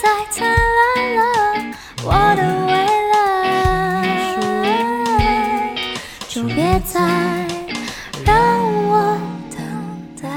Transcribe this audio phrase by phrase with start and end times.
[0.00, 0.56] 再灿烂
[1.16, 1.22] 了，
[2.04, 2.72] 我的未
[3.12, 3.18] 来，
[6.28, 7.00] 就别再
[8.24, 8.32] 让
[8.86, 9.18] 我
[9.50, 9.58] 等
[10.22, 10.28] 待。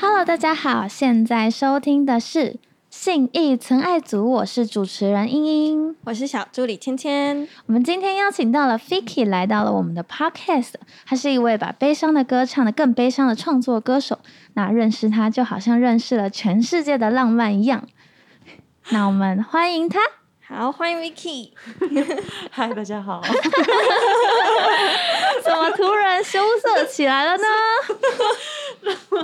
[0.00, 2.60] Hello，大家好，现在收听的是
[2.90, 5.96] 信义存爱组，我是主持人英英。
[6.04, 7.48] 我是小助理芊芊。
[7.66, 10.74] 我们今天邀请到了 Fiki 来到了我们的 Podcast，
[11.04, 14.20] 他是一位把悲伤的歌唱得更悲伤的创作歌手。
[14.54, 17.88] 那认识他就好像认识了全世界的浪漫一样。
[18.92, 20.00] 那我们欢迎他。
[20.48, 21.50] 好，欢迎 Vicky。
[22.50, 23.22] 嗨，大家好。
[25.44, 27.44] 怎么突然羞涩起来了呢？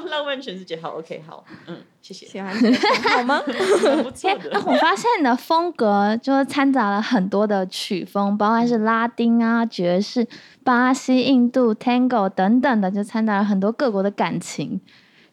[0.09, 3.43] 浪漫全世界好，OK，好，嗯，谢谢，喜欢这个好吗？
[3.83, 4.51] 蛮不错哎、的。
[4.67, 10.29] 我发现你的风格就是掺杂了很多的曲风，包括是拉丁啊、爵士、
[10.63, 14.81] 巴西、印度、Tango 等等的，就掺杂了很多各国的感情。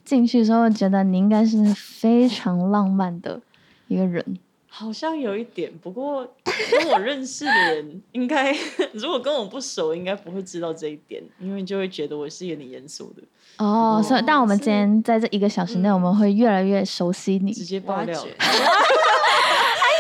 [0.04, 3.40] 进去之后，觉得你应该是非常浪漫的
[3.88, 4.40] 一个人。
[4.76, 6.28] 好像有一点，不过
[6.72, 8.52] 跟我认识的人，应该
[8.94, 13.22] 如果跟我不熟，应该不会知道这一点，因为就会觉得我是有点严肃的，
[13.64, 17.54] 哦，所以，但我们今天在这一个小时内，我们会越来越熟悉你。
[17.54, 18.20] 直接爆料。
[18.40, 18.48] 哎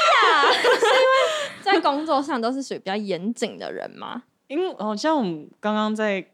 [0.10, 1.44] 呀，是因为。
[1.62, 4.24] 在工作上都是属于比较严谨的人吗？
[4.48, 6.26] 因为好像我们刚刚在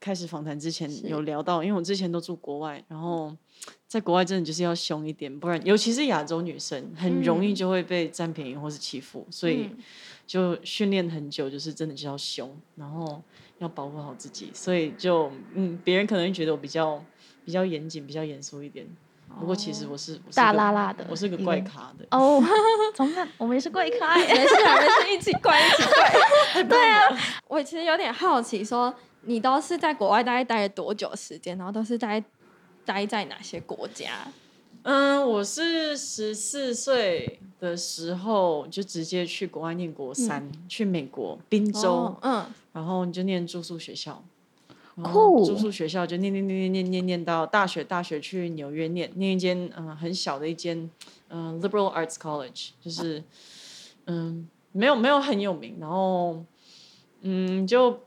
[0.00, 3.34] 开始访谈之前有聊到，因为我之前都住国外，然后
[3.86, 9.78] 在国外真的就是要凶一点，不然尤其是亚洲女生，很容易就会被占便宜或是欺负，所以嗯
[10.26, 13.22] 就训练很久，就是真的就要凶，然后
[13.58, 17.02] 要保护好自己，所以就嗯，别人可能会觉得我比较
[17.44, 18.86] 比较严谨，比较严肃一点。
[19.38, 22.06] 不过其实我是我是大个拉拉的我是个怪咖的。
[22.10, 22.42] 哦，
[22.94, 23.28] 怎么办？
[23.36, 24.26] 我们也是怪咖耶。
[24.34, 26.62] 没事啊，没事，一起怪，一起怪。
[26.64, 27.02] 对啊，
[27.46, 32.22] 我其实有点好奇，说你都是在国外大概待了多久时间，然后都是待
[32.86, 34.28] 待在哪些国家？
[34.84, 44.22] 嗯，我是十四岁的时候就直接去国外念国三，去美国宾州，哦嗯，然后就念住宿学校。
[45.02, 45.44] 酷。
[45.44, 50.88] 住宿学校就念念念念念念念到大学，大学去纽约念念一间嗯、很小的一间
[51.28, 53.22] 嗯、liberal arts college，就是
[54.06, 56.44] 嗯没有没有很有名，然后
[57.22, 57.98] 嗯就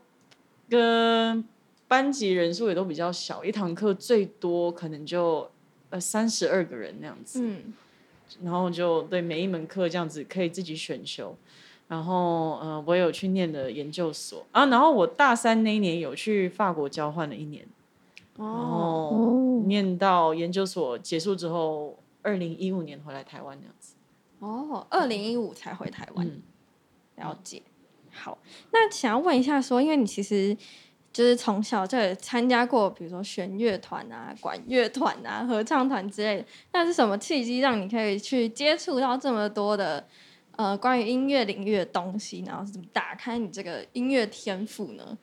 [0.68, 1.44] 跟
[1.90, 5.50] 班级人数也都比较小，一堂课最多可能就
[5.88, 7.40] 呃三十二个人那样子。
[7.42, 7.74] 嗯，
[8.44, 11.36] 然后就对每一门课这样子可以自己选修。
[11.88, 17.66] 然后，呃，我有去念的研究所啊，然后我大三那一年有去法国交换了一年，
[18.36, 23.96] 然哦，念到研究所结束之后，二零一五年回来台湾那样子。
[24.38, 26.24] 哦，二零一五才回台湾。
[26.24, 26.40] 嗯，
[27.16, 27.60] 了解。
[28.12, 28.38] 好，
[28.72, 30.56] 那想要问一下说因为你其实
[31.12, 40.06] 就是从小就有参加过，比如说弦乐团啊、管乐团啊、合唱团之类的，那是什么契机让你可以去接触到这么多的
[40.56, 45.18] 呃关于音乐领域的东西，然后是怎么打开你这个音乐天赋呢？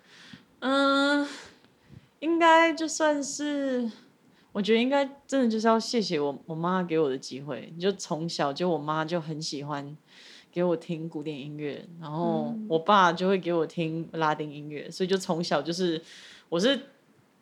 [0.60, 1.28] 嗯，
[2.20, 3.90] 应该就算是，
[4.52, 7.74] 我觉得应该真的就是要谢谢我我妈给我的机会。
[7.80, 9.96] 就从小就我妈就很喜欢
[10.52, 16.02] 给我听古典音乐，然后我爸就会给我听拉丁音乐，所以就从小就是
[16.50, 16.80] 我是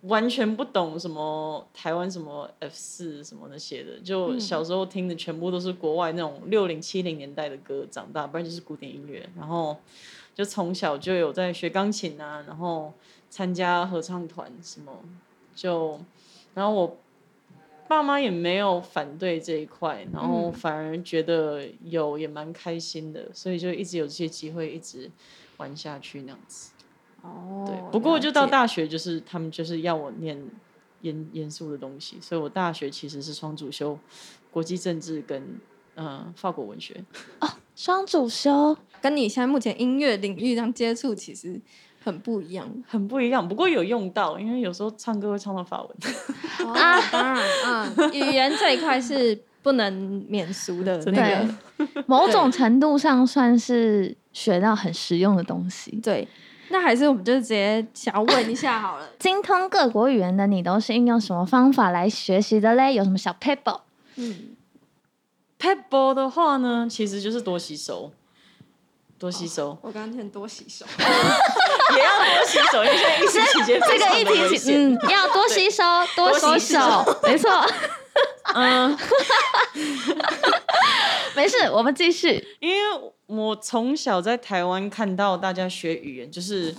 [0.02, 9.78] 完全不懂什么台湾什么 F 四什么那些的，就小时候听的全部都是国外那种六零七零年代的歌长大，不然就是古典音乐，然后
[10.36, 12.94] 就从小就有在学钢琴啊，然后
[13.30, 14.92] 参加合唱团什么，
[15.56, 16.00] 就
[16.54, 16.98] 然后我
[17.88, 25.10] 爸妈也没有反对这一块，然后反而觉得有也蛮开心的，所以就一直有这些机会一直
[25.58, 26.72] 玩下去那样子。
[27.22, 30.38] 哦对，不过就到大学，就是他们就是要我念
[31.02, 33.98] 严严肃的东西，所以我大学其实是双主修
[34.52, 35.42] 国际政治跟
[35.96, 37.04] 嗯、呃法国文学。
[37.76, 41.60] 双主修，跟你现在目前音乐领域上接触其实
[42.06, 46.76] 很不一样很不一样，不过有用到，因为有时候唱歌会唱到法文。
[46.78, 51.48] 啊，当然，嗯，语言这一块是不能免俗的真那的
[51.88, 52.04] 个。
[52.06, 56.00] 某种程度上算是学到很实用的东西。
[56.04, 56.28] 对，
[56.70, 59.10] 那还是我们就直接想要问一下好了。
[59.18, 62.94] 精通各国语言的你都是运用什么方法来学习的嘞？
[62.94, 63.82] 有什么小 pebble？
[64.18, 64.56] 嗯
[65.60, 68.12] ，Pebble 的话呢，其实就是多吸收，
[69.18, 70.86] 多吸收，我刚刚听多洗手。
[71.96, 74.94] 也要多洗手，因为现在疫情期间这个议题其，危险。
[74.94, 75.84] 嗯，要多吸收，
[76.16, 77.50] 多多洗手，没错。
[78.56, 78.98] 嗯，
[81.36, 82.44] 没事，我们继续。
[82.60, 82.78] 因为
[83.26, 86.74] 我从小在台湾看到大家学语言，就是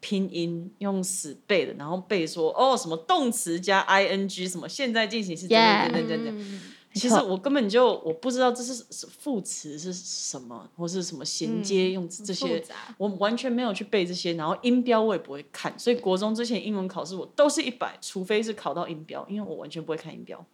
[0.00, 6.60] 拼音用死背的，然后背说哦什么动词加 ing 什么现在进行式等 Yeah 等等等等。
[6.98, 12.62] 嗯其实我根本就我不知道这是是副词是什么，或是什么衔接嗯用这些
[12.96, 20.44] 我完全没有去背这些，然后音标我也不会看，所以国中之前英文考试我都是一百，除非是考到音标，因为我完全不会看音标。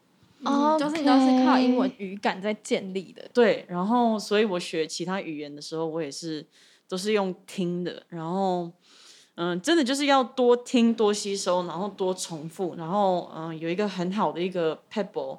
[0.47, 3.27] 嗯就是你都是靠英文语感在建立的。
[3.33, 6.47] 对，然后所以我学其他语言的时候，我也是
[6.87, 8.71] 都是用听的，然后
[9.37, 15.39] 嗯，真的就是要多听多吸收，然后多重复，然后嗯，有一个很好的一个 pebble。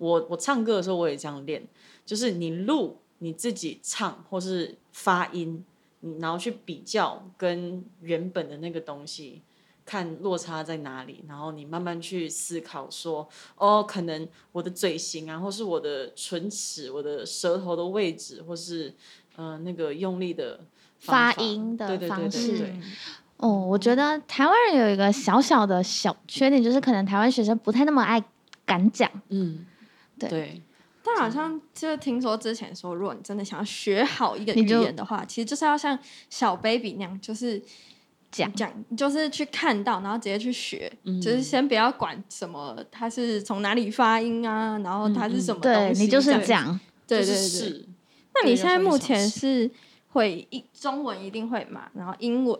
[0.00, 1.62] 我我唱歌的时候我也这样练，
[2.04, 5.64] 就是你录你自己唱或是发音，
[6.00, 9.42] 你然后去比较跟原本的那个东西。
[9.86, 18.94] 看落差在哪里，然后你慢慢去思考说，哦，可能我的嘴型啊，或是我的唇齿、我的舌头的位置，或是
[19.36, 20.60] 嗯、呃那个用力的
[21.00, 22.80] 发音的对对对对方式对
[23.38, 28.22] 哦，我觉得台湾人有一个小小的小缺点，就是可能台湾学生不太那么爱
[28.64, 29.10] 敢讲。
[29.30, 29.66] 嗯，
[30.20, 30.62] 对对，
[31.02, 37.60] 但好像就听说之前说，如果你真的想要学好一个语言的话，其实就是要像小 baby 那样，就是
[38.30, 46.66] 讲讲，就是去看到，然后直接去学，嗯就是先不要管什么它是从哪里发音啊，然后它是什么东西，对你就是这样。
[46.66, 47.86] 讲，对对对。
[48.34, 49.70] 那你现在目前是
[50.08, 52.56] 会一中文一定会嘛，然后英文，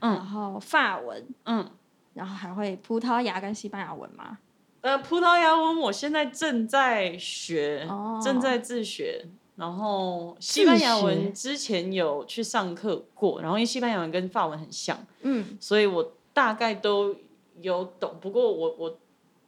[0.00, 1.70] 然嗯后法文，嗯。
[2.12, 4.36] 然后还会葡萄牙跟西班牙文吗？
[4.82, 9.26] 呃，葡萄牙文我现在正在学，哦正在自学。
[9.56, 17.14] 然后西班牙文之前有去上课过，然后因为西班牙文跟法文很像，嗯，所以我大概都
[17.60, 18.16] 有懂。
[18.22, 18.98] 不过我我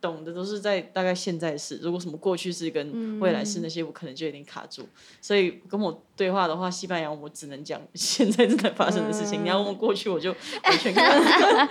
[0.02, 4.86] 懂的都是在大概现在式，如果什么过去式跟未来式那些，我可能就有点卡住。
[5.20, 9.44] 所以跟我对话的话，西班牙我只能讲现在正在发生的事情。
[9.44, 10.34] 你要问我过去，我就
[10.64, 11.16] 完全看。
[11.16, 11.68] 不懂但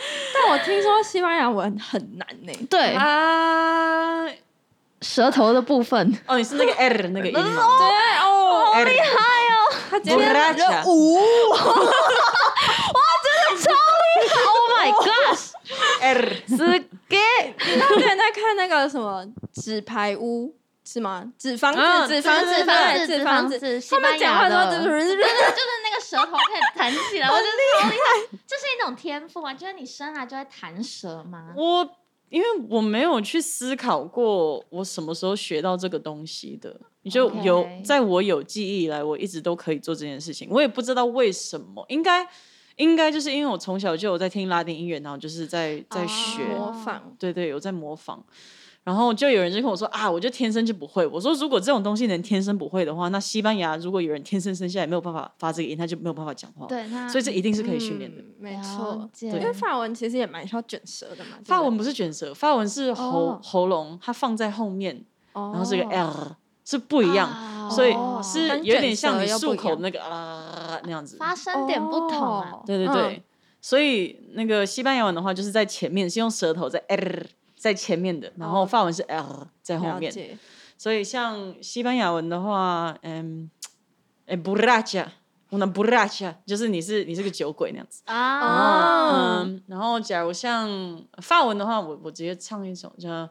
[0.49, 4.27] 我听说西班牙文很难呢、对，啊。
[5.01, 7.41] 舌头的部分，哦，你是那个 R 那个音吗？
[7.79, 7.87] 对
[8.23, 9.17] 哦，好厉害
[9.89, 11.27] 他直接 Borracha 五，Oh
[14.77, 21.31] my gosh，R 是给他之前在看那个什么纸牌屋是吗？
[21.37, 23.59] 纸房嗯子，纸房子，对纸纸房子，
[23.89, 31.53] 他们讲话的时的，候就是就是那个舌头可以弹起来，我觉得好厉害，这是一种天赋啊，就是你生来就会弹舌吗？
[31.55, 31.87] 我
[32.29, 40.47] 因为我没有去思考过我什么时候学到这个东西的，你就有在我有记忆以来，我一直都可以做这件事情。
[40.49, 42.27] 我也不知道为什么，应该
[42.77, 47.15] 应该就是因为我从小就有在听拉丁音乐，然后就是在在学，模仿。
[47.19, 48.23] 对对，有在模仿。
[48.83, 51.05] 然后就有人就跟我说啊，我就天生就不会。
[51.05, 56.65] 我说如果这种东西能天生不会的话，那西班牙如果有人天生生下来没有办法发这个音，他就没有办法讲话。
[56.65, 58.19] 对，那所以这一定是可以训练的。
[58.19, 59.07] 嗯没错。
[59.13, 61.37] 解因为法文其实也蛮需要卷舌的嘛。
[61.45, 66.35] 法文不是卷舌，法文是喉、哦喉咙，它放在后面，哦然后是个 L，
[66.65, 71.17] 是不一样，啊所以哦是有点像你漱口那个啊那样子。
[71.17, 72.63] 发声点不同。
[72.65, 73.23] 对对对，
[73.61, 77.25] 所以那个西班牙文的话，就是在前面是用舌头在 r
[77.55, 80.11] 在前面的，然后哦法文是 L 在后面。
[80.77, 83.49] 所以像西班牙文的话，嗯，
[84.25, 85.11] 哎 c h a
[85.51, 88.01] 我那 b u r r a c h a 就是你是你是个酒鬼那样子。
[88.05, 90.67] 啊，然后假如像
[91.21, 93.29] 法文的话，我我直接唱一首叫嗯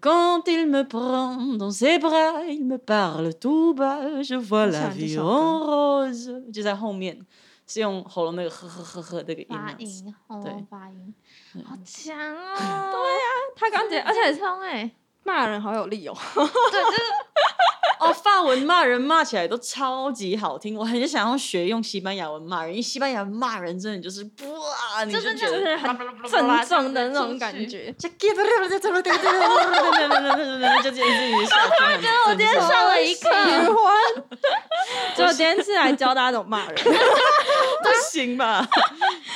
[0.00, 4.88] ，Quand il me prend dans ses bras, il me parle tout bas, je vois la
[4.88, 7.18] vie en rose，就在后面
[7.66, 9.72] 是用喉咙那个呵呵呵呵那个音那发。
[9.78, 11.14] 音，喉对咙发音，
[11.64, 12.94] 好强哦！
[13.56, 14.90] 他刚姐，而且聪哎，
[15.28, 16.16] 骂人好有力哦。
[16.34, 17.02] 对，就是
[18.00, 25.98] 哦，法文骂人骂起来都超级好听，我很想要学用西班牙文骂人，因为西班牙文骂人真的就是哇，你就就是很
[26.30, 27.92] 郑重的那种感觉。
[27.92, 28.34] 我觉
[32.08, 33.28] 得我今天上了一课。
[35.14, 36.74] 就今天是来教大家怎么骂人。
[36.84, 38.66] 不行吧？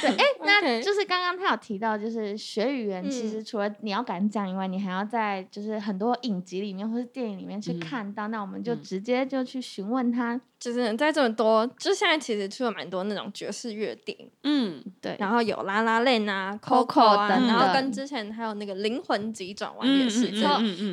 [0.01, 7.81] 对，哎，那就是刚刚他有提到，就是学语言，其嗯实除了你要敢讲以外，你还要在就是很多影集里面或是电影里面去嗯。
[7.81, 8.29] 看到。
[8.29, 8.83] 那我们就嗯。
[8.83, 20.31] 直接就去询问他，就是在这么多，就现在其实出了蛮多那种爵士乐电影，嗯，对，然后有拉拉链啊、Coco 啊，等然后跟之前还有那个灵魂急转弯嗯也是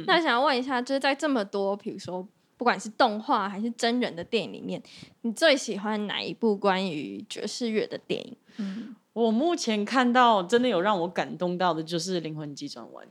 [0.08, 2.28] 那想要问一下，就是在这么多，比如说
[2.58, 4.82] 不管是动画还是真人的电影里面，
[5.22, 8.36] 你最喜欢哪一部关于爵士乐的电影？
[8.58, 13.06] 嗯，我目前看到真的有让我感动到的，就是《灵魂急转弯》。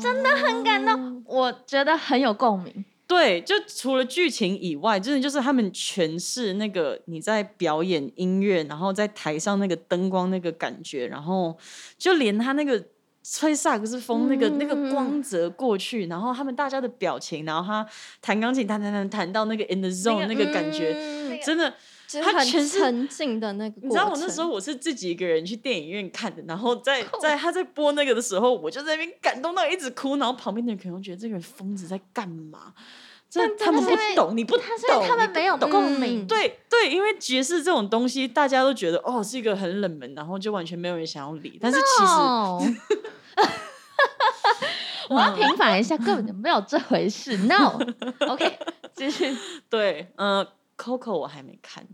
[0.00, 2.84] 真的很感动，我觉得很有共鸣。
[3.06, 11.56] 对，就除了剧情以外，真的就是他们诠释那个你在表演音乐，然后在台上那个灯光那个感觉，然后
[11.98, 12.82] 就连他那个
[13.22, 17.86] 吹萨克斯风那个、那个嗯光泽过去，然后他们大家的表情，然后他
[18.22, 21.70] 弹钢琴弹弹弹弹到那个 in the zone 那个感觉，嗯真的。
[21.70, 21.76] 他
[22.20, 23.74] 就是很全是沉浸的那个。
[23.82, 32.72] 你知道我那时候我是自己一个人去电影院看的，然后在 在他在播那个的时候，我就在那边感动到一直哭，然后旁边的人可能觉得这个人疯子在干嘛？
[33.36, 34.64] 但他们不懂，你不懂，
[35.08, 41.58] 他们没有共鸣嗯，对对，因为爵士这种东西，大家都觉得哦是一个很冷门，然后就完全没有人想要理。
[41.60, 42.62] 但是其实，哦
[45.10, 47.36] 我要平反一下，根本就没有这回事。
[47.48, 48.56] No，OK，
[48.94, 49.36] 继续。
[49.68, 50.46] 对，呃
[50.78, 51.84] ，Coco 我还没看，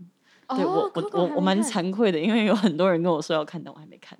[0.55, 4.17] 对哦我我我我蛮惭愧的，因为有很多人跟我说要看，但我还没看。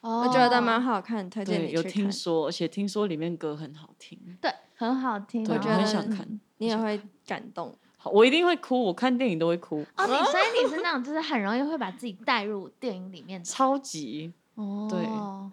[0.00, 4.18] 我我觉得蛮好看，推荐你去看，听说，而且听说里面歌很好听。
[4.40, 5.42] 对，很好听。
[5.42, 6.26] 我觉得很想看。
[6.58, 7.74] 你也会感动。
[7.96, 13.44] 好，我一定会哭，我看电影都会哭，哦，你 所以你是那种就是很容易会把自己带入电影里面的。
[13.44, 14.32] 超级。
[14.54, 15.00] 哦，对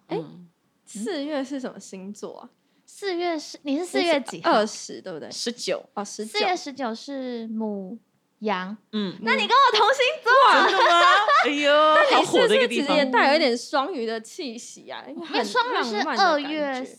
[0.08, 0.48] 哎嗯，
[0.86, 2.50] 四月是什么星座啊？
[2.86, 4.42] 四月是你是四月几？
[4.42, 5.30] 二十，对不对？
[5.32, 6.40] 十九，哦，十九四。
[6.46, 7.98] 月十九是母
[8.40, 10.32] 羊，嗯，那你跟我同星座，
[10.70, 11.02] 真的吗？
[11.46, 13.12] 哎呦，好你是不火的一个地方是其实也。
[13.12, 15.04] 带有一点双鱼的气息啊？
[15.08, 16.98] 因为双鱼是二月觉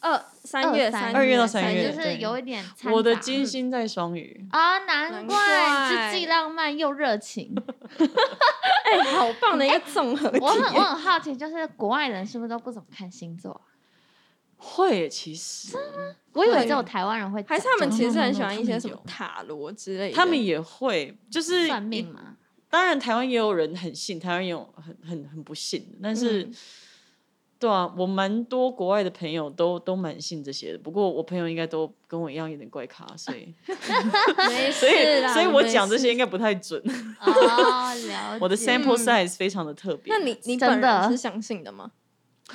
[0.00, 7.54] 二三月三二月到三三月就是有一点我的金星在双鱼，啊，难难怪怪是既浪漫又热情。
[7.98, 10.30] 哎，好棒的一个综合。
[10.40, 13.60] 我很我很好奇，就是国外人是不是都不怎么看星座啊？
[14.66, 15.76] 会其实
[16.32, 20.16] 我以为只有台湾人会讲，还是他们其实很喜欢一些什么塔罗之类的。
[20.16, 22.36] 他们也会，就是算命嘛。
[22.68, 26.54] 当然，台湾也有人很信，台湾也有很很很不信的，但是，嗯
[27.58, 30.78] 对啊，我蛮多国外的朋友都都蛮信这些的。
[30.78, 33.54] 不过我朋友应该都跟我一样有点怪咖，所以
[34.72, 36.78] 所以所以我讲这些应该不太准。
[37.18, 38.14] 哦，了解。
[38.42, 40.12] 我的 sample size 非常的特别。
[40.12, 41.92] 那你你真本人的是相信的吗？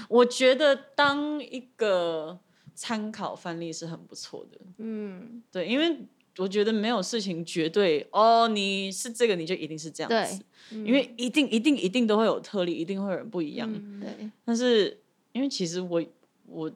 [0.10, 2.40] 我觉得当一个
[2.74, 4.58] 参考范例是很不错的。
[4.78, 6.00] 嗯，对，因为
[6.38, 13.70] 我觉得没有事情绝对哦，你是这个你就一定是这样对子，因为一定一定一定都会有特例，一定会有人不一样。
[13.72, 15.02] 嗯对，但是
[15.34, 16.02] 因为其实我
[16.48, 16.72] 我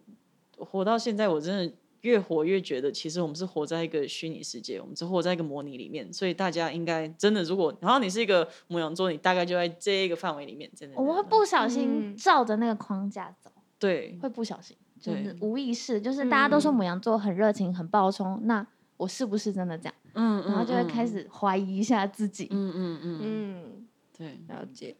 [0.57, 1.73] 活到现在，我真的
[2.05, 10.95] 越活越觉得，其实我们是活在一个虚拟世界，我们是活在一个模拟里面，所以大家应该真的，如果然后你是一个母羊座，你大概就在这一个范围里面，真的。
[10.95, 18.65] 我们会不小心嗯照着那个框架走，对会不小心，就是对无意识，就是大家都说嗯母羊座很热情、很暴冲，那
[18.97, 19.95] 我是不是真的这样？
[20.13, 22.47] 嗯，然后就会开嗯，始怀疑一下自己。
[22.51, 24.95] 嗯嗯嗯嗯，嗯，对，了解。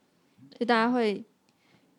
[0.49, 1.23] 所以大家会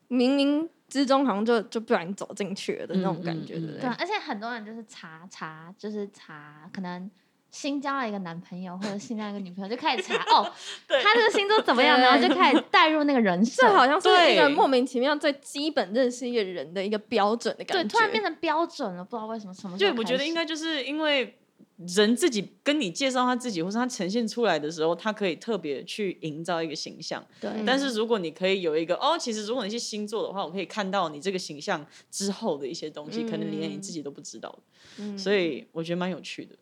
[0.08, 3.96] 冥冥之中好像就就不小心走进去了的那种感觉，嗯嗯嗯对不对对啊，？
[3.98, 7.10] 而且很多人就是查查，就是查，可能
[7.50, 10.52] 新交了一个男朋友或者新交一个女朋友，就开始查哦，
[10.88, 17.88] 他这个星座怎么样， 然后就开始带入那个人设，这好像是一个莫名其妙最基本认识一个人的一个标准的感觉对，觉。
[17.88, 21.36] 突然变成标准了，不知道为什么什么时就候开始我觉得应该就是因为
[21.76, 27.24] 人自己跟你介绍他自己，或是他呈现出来的时候，他可以特别去营造一个形象。
[27.40, 34.58] 对，但是如果你可以有一个哦，其实如果你是星座的话，我可以看到你这个形象之后的一些东西，可能连你自己都不知道。
[34.98, 36.56] 嗯所以我觉得蛮有趣的。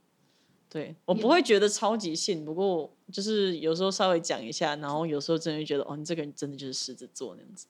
[0.68, 7.66] 对我不会觉得超级信，不过就是有时候稍微讲一下，然后有时候真的会觉得哦，你这个人真的就是狮子座那样子。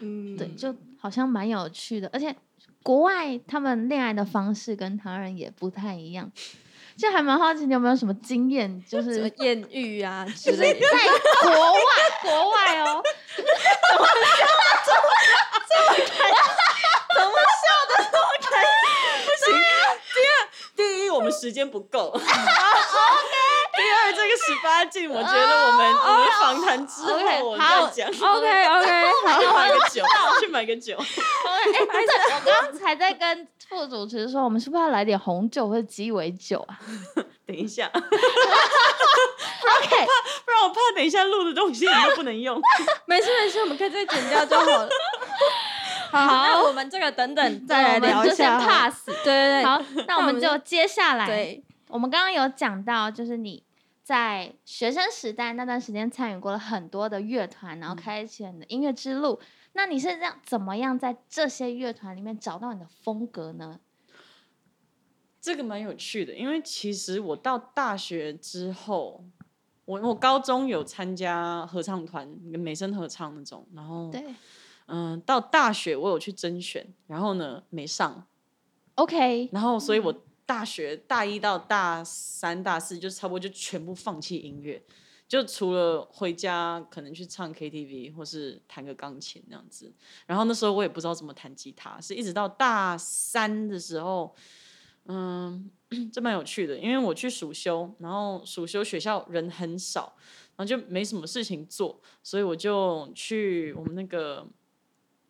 [0.00, 2.34] 嗯， 对，就好像蛮有趣的，而且
[2.82, 6.30] 国外他们恋爱的方式跟台湾人也不太一样，
[6.96, 10.80] 就还蛮好奇你有没有什么经验，就是什么艳遇啊 之类的。
[10.80, 10.98] 在
[11.42, 11.80] 国外
[12.22, 13.02] 国外哦，
[13.36, 14.62] 怎么笑的？
[15.68, 16.30] 怎么开？
[17.14, 17.92] 怎么笑的？
[18.04, 18.50] 怎么开？
[19.24, 19.46] 不行
[20.76, 22.18] 第一，我们时间不够。
[23.78, 28.08] 第二，这个十八禁， 我觉得我们我们访谈之 OK，后我好再讲。
[28.08, 28.90] OK OK，
[29.26, 30.04] 好， 去买个酒，
[30.40, 30.96] 去买个酒。
[30.98, 31.04] 哎，
[31.72, 36.78] 对，我刚刚才在跟副主持说，我们是不是要来点红酒或者鸡尾酒啊
[37.46, 38.06] 等一下，？OK，
[40.44, 42.60] 不然我怕等一下录的东西你都不能用。
[43.06, 44.88] 没事没事，我们可以再剪掉就好了。
[46.10, 48.58] 好，那我们这个等等再来聊一下。
[48.58, 49.06] pass。
[49.06, 53.62] 对对对，好，那我们就就接下来，对，我们刚刚有讲到，就是你
[54.08, 59.38] 在学生时代那段时间参与过了很多的乐团，嗯然后开启了你的音乐之路。
[59.74, 63.80] 那你是这样怎么样在这些乐团里面找到你的风格呢？
[65.42, 69.22] 这个蛮有趣的，因为其实我到大学之后，
[69.84, 74.24] 我我高中有参加合唱团，美声合唱那种，然后对。
[74.86, 78.26] 嗯、到大学我有去甄选，然后呢没上
[78.94, 84.82] ，，OK，然后所以我大学大一到大三、大四就差不多就全部放弃音乐，
[85.28, 89.92] 就除了回家可能去唱 KTV 或是弹个钢琴那样子。
[90.24, 94.34] 然后那时候我也不知道怎么弹吉他，是一直到大三的时候，
[95.04, 95.70] 嗯，
[96.10, 100.14] 这蛮有趣的，因为我去暑修，然后暑修学校人很少，
[100.56, 104.48] 然后就没什么事情做，所以我就去我们那个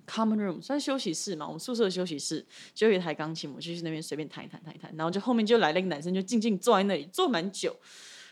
[0.09, 7.77] common room 算休息室嘛，我们宿舍的休息室就有一台钢琴，我就去那边随便弹一弹弹一弹，然后就后面就来了一个男生，就静静坐在那里坐蛮久，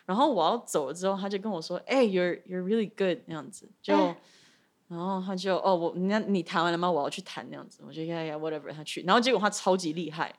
[0.06, 3.94] 然后我要走了之后，他就跟我说：“哎、y o u r e you're really good 那样子，就。
[3.94, 4.16] 哎。
[4.88, 6.88] 然后他就哦，我那你弹完了吗？
[6.88, 7.44] 我要去弹。
[7.50, 10.32] 那样子，我就呀呀 whatever，他去，然后结果他超级厉害，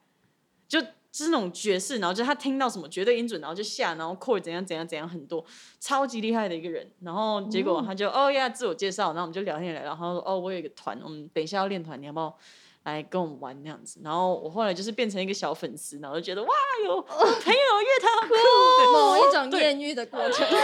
[0.70, 0.82] 就
[1.17, 5.43] 就是那种爵士，然后就他听到什么绝对音准，然后就下，然后 chord 怎样怎样怎样很多，
[5.79, 6.88] 超级厉害的一个人。
[7.01, 12.38] 然后结果他就哦呀自我介绍，然后我们就聊天聊聊，然后哦我有一个团，我们等一下要练团，你要不要
[12.83, 14.00] 来跟我们玩那样子？
[14.03, 16.50] 然后我后来就是变成一个小粉丝，然后就觉得哇
[16.86, 18.36] 有有朋友乐团好酷，
[18.77, 20.45] 对某一种艳遇的过程。
[20.47, 20.59] 一定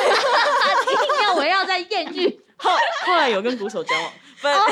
[1.24, 2.70] 要我要在艳遇，后
[3.08, 4.56] 后来有跟鼓手交往， 不然。
[4.56, 4.62] 哦，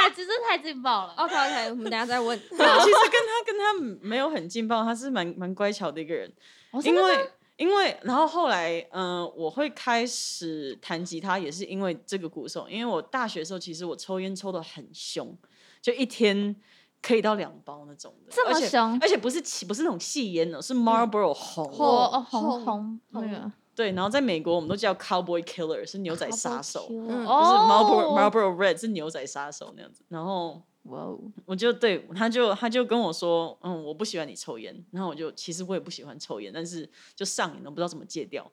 [0.00, 1.14] 太真是太劲爆了。
[1.16, 2.38] OK OK，我们等一下再问。
[2.38, 6.32] 其实跟他跟他没有很劲爆，他是蛮蛮乖巧的一个人，
[6.82, 15.36] 因为因为然后后来嗯、呃我会开始弹吉他也是因为这个鼓手，因为我大学的时候其实我抽烟抽的很凶，
[15.82, 16.56] 就一天
[17.02, 21.70] 可以到两包那种的，这么而且凶而且不是起不是那种细烟哦，是 Marlboro 红。
[21.70, 30.62] 红红红那个对，然后在美国我们都叫 Cowboy Killer 是牛仔杀手，嗯就是哦 Marlboro Marlboro Red 是牛仔杀手那样子，然后。
[30.84, 38.50] 哇哦，我就对他就他就跟我说，嗯，我不喜欢你抽烟，然后我就其实我也不喜欢抽烟，但是就上瘾了，不知道怎么戒掉。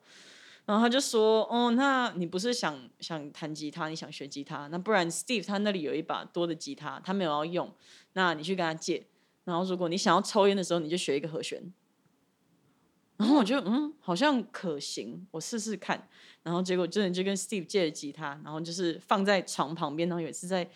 [0.66, 7.72] 然后他就说，哦，那你不是想想弹吉他，你想学吉他，那不然 Steve 他那里有一把多的吉他，他没有要用，
[8.12, 9.06] 那你去跟他借。
[9.44, 11.72] 然后如果你想要抽烟的时候，你就学一个和弦。
[13.18, 16.08] 然后我就嗯，好像可行，我试试看。
[16.42, 20.66] 然后结果真的就跟 Steve 借了吉他，然后就是放在床旁边，然后有一次在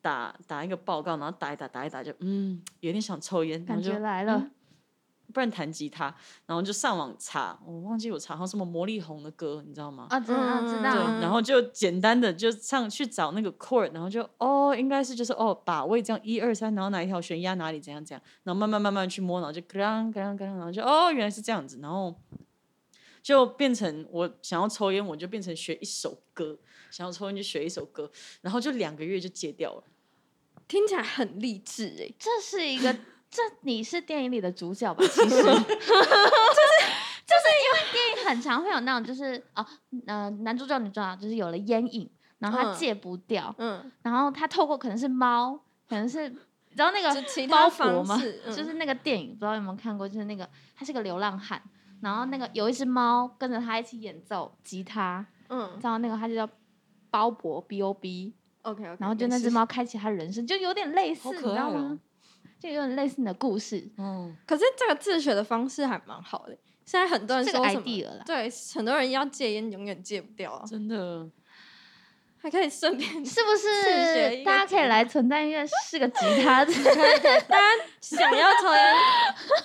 [0.00, 4.50] 打打一个报告，然后打一打打一打就嗯，有点想抽烟，然感觉来了嗯，
[5.32, 6.14] 不然弹吉他，
[6.46, 10.06] 然后就上网查，我忘记我查好像什么魔力红的歌，你知道吗？
[10.08, 22.14] 啊，知道知道对，道，然后就简单的就上去找那个 chord，然后就哦，应该是就是哦把位这样一二三，然后哪一条弦压哪里怎样怎样，然后慢慢慢慢去摸，然后就咯啷咯啷咯啷，然后就哦原来是这样子，然后
[23.22, 26.58] 就变成我想要抽烟，我就变成学一首歌，
[26.90, 28.10] 想要抽烟就学一首歌，
[28.40, 29.84] 然后就两个月就戒掉了。
[30.66, 32.12] 听起来很励志哎。
[32.18, 32.94] 这是一个，
[33.30, 35.04] 这你是电影里的主角吧？
[35.04, 39.64] 其实， 就是就是因为电影很常会有那种，就是哦，
[40.06, 45.54] 呃，男主角女主角就是有了烟瘾，然后他嗯戒不掉，嗯，然后他透过可能是猫，
[45.88, 46.36] 可能是你
[46.74, 48.18] 知道那个就其他包裹吗？
[48.54, 50.08] 就是那个电影，不知道有没有看过？
[50.08, 51.60] 就是那个他是个流浪汉，
[52.00, 56.48] 然后那个有一只猫跟着他一起演奏吉他，嗯然后那个他就叫
[57.10, 58.96] 包勃 B O B，，OK OK。
[58.98, 61.98] 然后就那只猫开启他人生，就有点类似，好你知道吗？
[62.58, 66.56] 就有点类似你的故事，嗯，可是这个自学的方式还蛮好的。
[66.84, 68.22] 现在很多人这个说什么 idea 啦。
[68.24, 71.28] 对，很多人要戒烟，永远戒不掉啊，真的，
[72.48, 76.64] 还可以顺便 是不是大家可以来存在音乐试个吉他？
[77.46, 78.94] 大家想要抽烟，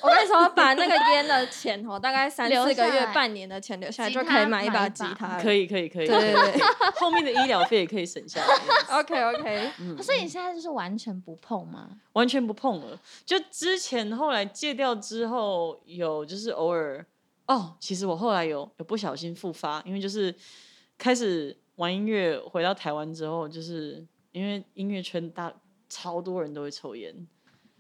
[0.02, 5.40] 我跟你说，把那个烟的钱哦，大概三四个月、半年的钱留下来，就可以买一把吉他。
[5.40, 6.62] 可以可以可以，对对对
[6.96, 8.48] 后面的医疗费也可以省下来。
[9.00, 11.88] OK OK，嗯所以你现在就是完全不碰吗？
[12.12, 13.00] 完全不碰了。
[13.26, 17.06] 就之前后来戒掉之后，有就是偶尔
[17.48, 20.36] 哦，其实我后来有有不小心复发，因为就是
[20.98, 25.54] 开始玩音乐，回到台湾之后，就是因为音乐圈大
[25.90, 27.14] 超多人都会抽烟，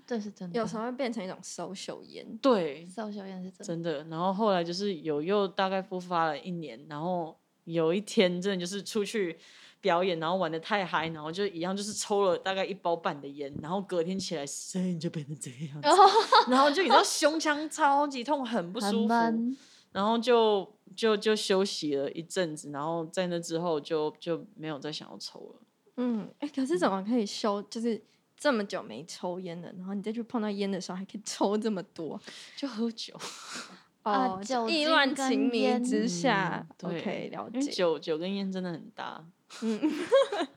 [0.06, 0.60] 这是真的。
[0.60, 2.38] 有时候会变成一种 social 烟。
[2.42, 3.63] 对，受修烟是真的。
[3.63, 4.04] 真的。
[4.10, 9.38] 然后后来就是有又大概复发了一年，然后有一天真的就是出去
[9.80, 15.88] 表演，然后玩的太嗨，然后就一样就是抽了大概一包半的烟，然后隔天起来声音就变成这样子，
[16.52, 19.58] 然后就你知道胸腔超级痛，很不舒服，闷，
[19.93, 25.62] 然后就就就休息了一阵子，然后在那之后就就没有再想要抽了。
[25.97, 27.62] 嗯，哎，可是怎么可以休？
[27.63, 28.01] 就是
[28.36, 32.19] 这么久没抽烟了，然后你再去碰到烟的时候，还可以抽这么多？
[32.58, 33.13] 就喝酒，
[34.03, 37.71] 哦，酒意乱情迷之下嗯对，OK，了因为解。
[37.71, 39.23] 酒酒跟烟真的很搭，
[39.62, 39.79] 嗯，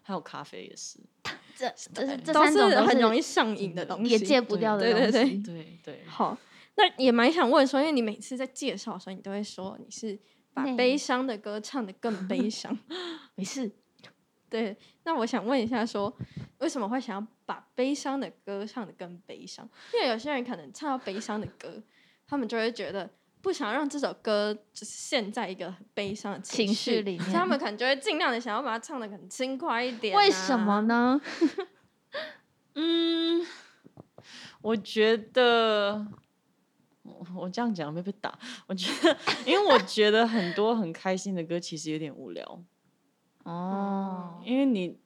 [0.03, 0.99] 还有咖啡也是，
[1.55, 5.39] 这这这都是三种都很容易上瘾的东西，也戒不掉的对对对东西。
[5.43, 6.03] 对对。
[6.07, 6.37] 好，
[6.77, 10.19] 那也蛮想问说，因为你每次在介绍的时候，你都会说你是
[10.55, 12.79] 把悲伤的歌唱的更悲 伤。
[13.35, 13.71] 没事，
[14.49, 16.15] 对，那我想问一下说
[16.59, 19.69] 为什么会想要把悲伤的歌唱的更悲伤？
[19.95, 21.83] 因为有些人可能唱到悲伤的歌，
[22.27, 23.09] 他们就会觉得
[23.41, 30.81] 不想让这首歌就是陷在一个很悲伤的情绪绪里面所以他们可能就会尽量的想要把它唱的很轻快一点、啊为什么？
[30.83, 31.21] 呢？
[32.75, 33.47] 嗯，
[34.63, 36.07] 我觉得
[37.07, 38.39] 我我这样讲会被打。
[38.67, 39.17] 我觉得，
[39.47, 42.65] 因为我觉得很多很开心的歌其实有点无聊，
[43.45, 44.99] 哦，因为你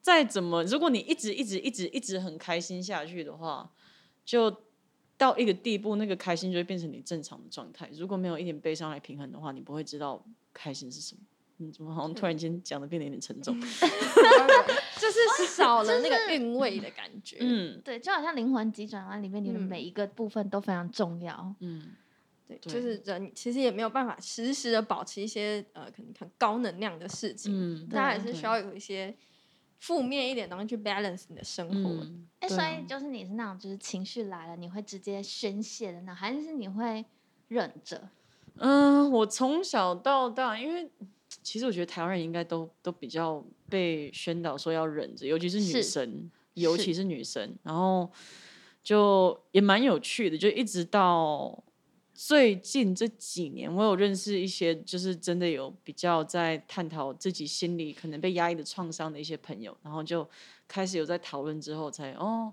[0.00, 3.70] 再怎么，如果你一直一直一直一直很开心下去的话，
[4.24, 4.64] 就
[5.16, 7.90] 到一个地步，那个开心就会变成你正常的状态。
[7.92, 10.24] 如果没有一点悲伤来平衡的话，你不会知道
[10.54, 11.20] 开心是什么。
[11.62, 13.54] 你怎么好像突然间讲的变得有点沉重？
[14.98, 17.36] 就是少了那个韵味的感觉。
[17.40, 21.54] 嗯 对，就好像灵魂急转弯里面，你的嗯每一个部分都非常重要。
[21.60, 21.92] 嗯，
[22.48, 29.14] 对，就是人其实也没有办法时时的保持一些呃可能很高能量的事情，嗯大家还是需要有一些
[29.78, 31.90] 负面一点的东西去 balance 你的生活。
[31.90, 37.04] 嗯，哎、所以就是你是那种就是情绪来了，你会直接宣泄的那，还是你会
[37.48, 38.08] 忍着？
[38.56, 40.90] 嗯，我从小到大，因为
[41.42, 48.10] 其实我觉得台湾人应该都都比较被宣导说要忍着，尤其是女是生，尤其是女生，然后
[48.82, 51.62] 就也蛮有趣的，就一直到
[52.14, 60.28] 最近这几年，我有认识一些就是真的有比较在探讨自己心里可能被压抑的创伤的一些朋友，然后就
[60.68, 62.52] 开始有在讨论之后才哦。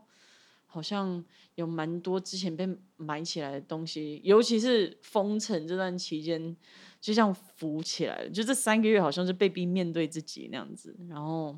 [0.69, 1.23] 好像
[1.55, 6.55] 有蛮多之前被埋起来的东西，尤其是封城这段期间，
[6.99, 8.29] 就像浮起来了。
[8.29, 11.57] 就这三个月，好像是被逼面对自己那样子，然后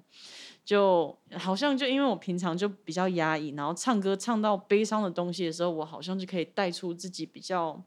[0.64, 7.84] 就好像就因为我平常就比较压抑，然后唱歌唱到悲伤的东西的时候，我好像就可以带出自己比较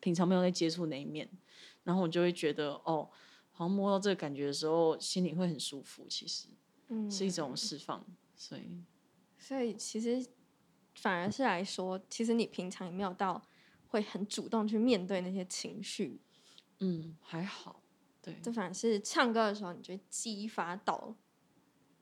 [0.00, 1.28] 平常没有在接触那一面，
[1.84, 3.08] 然后我就会觉得哦，
[3.52, 6.48] 好像摸到这个感觉的时候，心里会很舒服，其实
[6.88, 8.04] 嗯是一种释放，
[8.36, 8.82] 所以。
[9.42, 10.22] 所以其实
[10.94, 13.42] 反而是来说，其实你平常也没有到
[13.88, 16.20] 会很主动去面对那些情绪，
[16.80, 17.80] 嗯，还好，
[18.20, 21.14] 对，就反而是唱歌的时候，你就会激发到。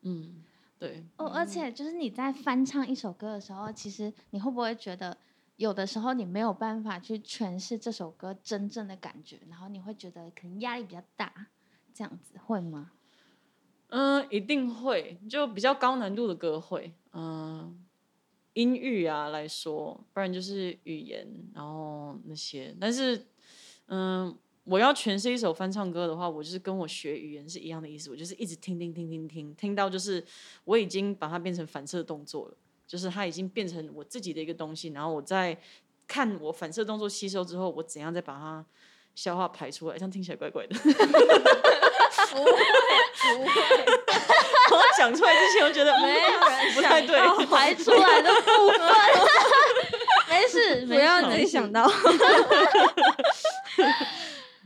[0.02, 0.42] 嗯，
[0.78, 5.18] 对，哦，而且就是你在翻唱一首歌的时候，其实你会不会觉得
[5.56, 11.48] 有的时候你没有办法去诠释这首歌真正的感觉，然后你会觉得可能压力比较大，
[11.92, 12.92] 这样子会吗？
[13.88, 17.84] 嗯，一定会，就比较高难度的歌会，嗯，
[18.52, 23.26] 音域啊来说，不然就是语言，然后那些，但是，
[23.86, 24.38] 嗯，
[24.68, 30.22] 我要诠释一首翻唱歌的话，我就是跟我学语言是一样的意思，我就是一直听听听听听，听到就是
[30.64, 32.54] 我已经把它变成反射动作了，
[32.86, 35.56] 就是它已经变成我自己的一个东西，然后我在
[36.06, 38.62] 看我反射动作吸收之后，我怎样再把它
[39.14, 40.74] 消化排出来，这样听起来怪怪的。
[40.78, 40.84] 不
[42.44, 43.50] 会，不会，
[44.70, 47.18] 我讲出来之前，我觉得没有人不太对。
[47.46, 48.80] 排出来的部分，
[50.28, 51.90] 没事，不要自己想到。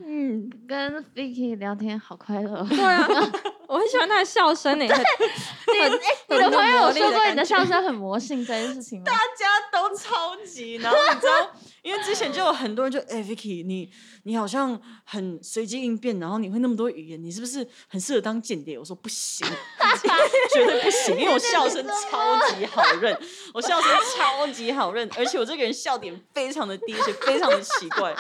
[0.04, 2.66] 嗯，跟 Vicky 聊天好快乐哦。
[2.68, 3.06] 对啊，
[3.68, 5.92] 我很喜欢他的笑声诶，很
[6.28, 9.04] 你的朋友有说过你的笑声很魔性这件事情吗？
[9.06, 11.50] 大家都超级，然后你知道，
[11.82, 13.90] 因为之前就有很多人就哎、Vicky，你
[14.24, 18.78] 你好像很随机应变，然后你会那么多语言，你是不是很适合当间谍？
[18.78, 19.46] 我说不行，
[20.52, 23.16] 绝对不行，因为我笑声超级好认，
[23.54, 28.14] 我笑声超级好认，而且我这个人笑点非常的低，而且非常的奇怪。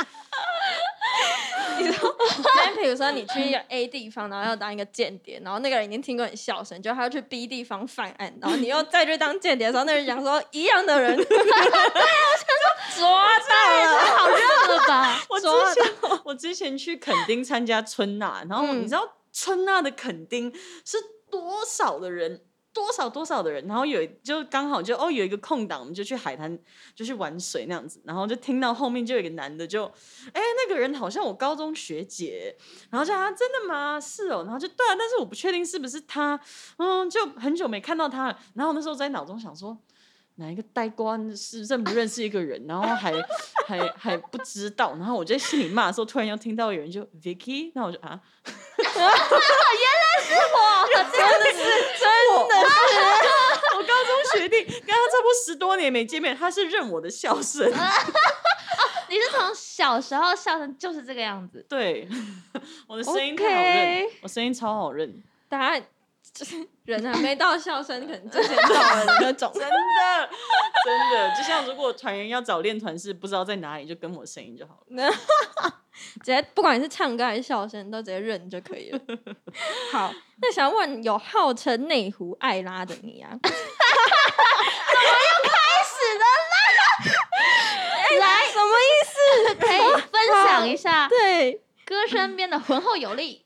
[1.78, 11.60] 今天比如说你去一个 A 地方，然后要当一个间谍，然后那个人已经听过你笑声，就他要去 B 地方犯案，然后你又再去当间谍的时候，那人讲说一样的人， 对啊，我
[12.38, 13.54] 想说 抓到
[13.84, 15.20] 了，好热了吧？
[15.28, 15.84] 我之抓前
[16.24, 20.52] 我之前去垦丁参加春娜，然后嗯你知道春娜的垦丁
[20.84, 20.98] 是
[21.30, 22.42] 多少的人？
[22.72, 26.58] 多少多少的人，然后有就刚好就哦有一个空档，我们就去海滩
[26.94, 29.84] 就去玩水那样子，然后就听到后面就有一个男的就，
[30.32, 32.56] 哎那个人好像我高中学姐，
[32.90, 34.00] 然后就啊真的吗？
[34.00, 36.40] 是哦，然后就对啊，但是我不确定是不是他，
[36.78, 39.78] 嗯，就很久没看到他了，然后那时候在脑中想说。
[40.36, 43.12] 哪一个呆瓜是认不认识一个人，然后还
[43.66, 49.10] 还还不知道，然后我就在心里骂的时候，突然又听到有人就 Vicky，那我就啊， 原来
[50.24, 50.88] 是我
[53.82, 57.66] 高中学弟跟他差不多十多年没见面，他是认我的笑声，
[59.08, 62.08] 你是从小时候笑声就是这个样子，对，
[62.86, 65.84] 我的声音太好认我声音超好认，答案
[66.32, 69.50] 就是人还没到笑声，可能就先到了的那种。
[69.52, 70.30] 真的
[70.84, 75.12] 真的，就像如果团员要找练团是不知道在哪里，就跟我声音就好了。
[76.14, 78.98] 直接不管你是唱歌还是笑声，都直接认就可以了。
[79.92, 83.30] 好，那想问有号称内湖艾拉的你啊，
[85.02, 88.44] 我要开始了啦来。
[88.52, 89.54] 什么意思？
[89.60, 89.78] 可以
[90.10, 90.14] 分
[90.46, 91.08] 享一下。
[91.08, 91.62] 对。
[91.84, 93.44] 歌声变得浑厚有力。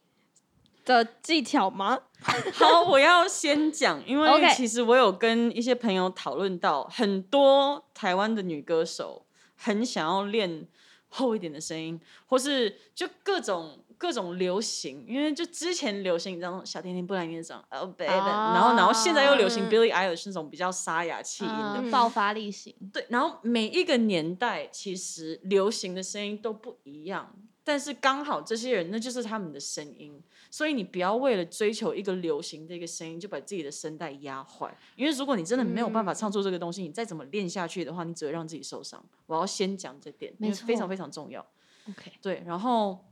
[0.84, 1.98] 的技巧吗？
[2.54, 10.66] 好我要先讲因为其实我有跟一些朋友讨论到很多台湾的女歌手很想要练
[11.08, 21.80] 厚一点的声音或是就各种各种流行，因为就之前流行，你知道小甜甜布兰妮那种，Oh baby，、哦然后然后现在又流行嗯 Billie Eilish 那种比较沙哑气音的。
[21.82, 22.74] 嗯，爆发力型。
[22.92, 34.76] 对，然后每一个年代其实流行的声音都不一样，但是刚好这些人那就是他们的声音，所以你不要为了追求一个流行的一个声音，就把自己的声带压坏。
[34.94, 39.02] 因为如果你真的没有办法唱出这个东西，你再怎么练下去的话，你只会让自己受伤。
[39.26, 41.44] 我要先讲这点，因没错为非常非常重要。
[41.88, 43.04] OK，对，然后，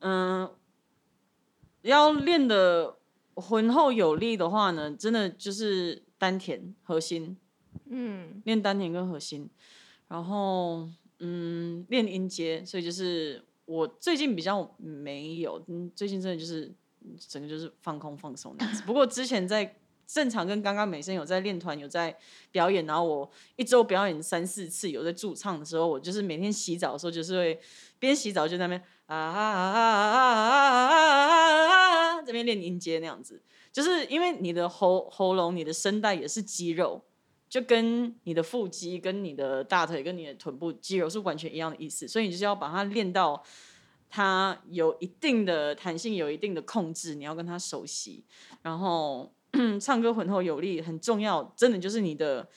[0.00, 0.50] 嗯，
[1.82, 2.96] 要练的
[3.34, 7.36] 浑厚有力的话呢，真的就是丹田核心，
[7.88, 9.48] 嗯，练丹田跟核心，
[10.08, 16.74] 然后嗯练音阶，所以就是我最近比较没有，嗯，最近真的就是
[17.18, 18.82] 整个就是放空放松那样子。
[18.84, 22.14] 不过之前在正常跟刚刚美声有在练团有在
[22.50, 27.60] 表演，然后我一周表演三四次，有在驻唱的时候，我就是每天洗澡的时候就是会
[28.00, 37.04] 边洗澡就在那边啊啊啊啊啊啊啊这边练音阶那样子，就是因为你的喉喉咙、你的声带也是肌肉。
[37.48, 43.42] 就跟你的腹肌、跟你的大腿、跟你的臀部肌肉是完全一样的意思，所以你就是要把它练到
[44.08, 48.24] 它有一定的弹性、有一定的控制，你要跟它熟悉。
[48.62, 49.34] 然后
[49.80, 52.48] 唱歌浑厚有力很重要，真的就是你的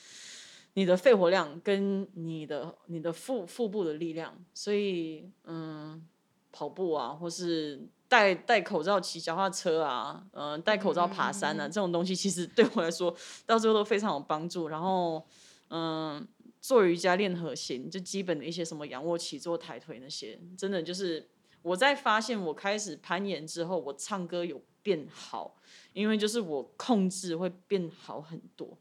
[0.74, 4.36] 你的肺活量跟你的你的腹腹部的力量。
[4.54, 6.06] 所以嗯，
[6.52, 14.68] 跑步啊，或是戴戴口罩骑脚踏车啊，嗯、戴口罩爬山啊，这种东西其实 对我来说到最后都非常有帮助。
[14.68, 15.26] 然后
[15.70, 16.28] 嗯。
[16.64, 21.28] 做瑜伽练核心，就基本的一些什么仰卧起坐、抬腿那些，真的就是
[21.62, 25.58] 我在发现我开始攀岩之后，我唱歌有变好，
[25.92, 28.78] 因为就是我控制会变好很多，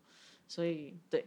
[0.46, 1.26] 所以对，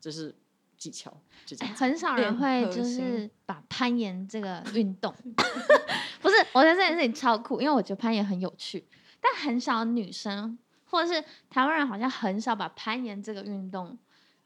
[0.00, 0.34] 这是
[0.76, 1.10] 技巧，
[1.44, 1.74] 就这样。
[1.74, 5.14] 很少人会就是把攀岩这个运动，
[6.20, 8.86] 不是我觉得这件事情超酷，因为我觉得攀岩很有趣，
[9.20, 13.98] 但很少女生或者是台湾人好像很少把攀岩这个运动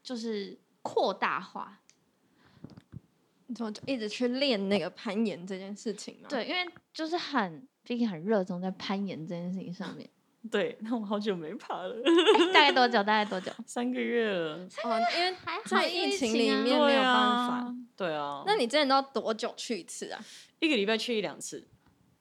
[0.03, 1.81] 就是扩大化。
[3.47, 10.09] 你怎么就一直去练那个攀岩这件事情嘛？，对，因为就是很 Vicky 很热衷在攀岩这件事情上面。
[10.51, 12.95] 对，那我好久没爬了，哎大概多久？
[13.05, 13.51] 大概多久？
[13.67, 14.57] 三个月了。
[14.85, 20.21] 哦，因为还好在疫情里面没有办法。，对啊，那你之前都要多久去一次啊？
[20.61, 21.67] 一个礼拜去一两次，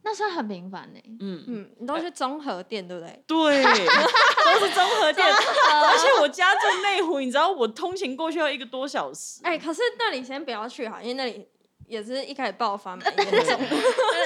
[0.03, 3.23] 那算很频繁呢、嗯，嗯，你都去综合店对不对？
[3.25, 11.47] 对， 都是综合店，而且我家住内湖，你知道我通勤过去要一个多小时，哎、可是那里先不要去哈，因为那里
[11.89, 13.67] 也是一开始爆发蛮严重的。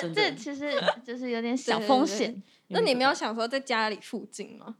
[0.02, 0.74] 这这其实
[1.04, 2.44] 就是有点小风险。
[2.70, 4.76] 那你没有想说在家里附近吗？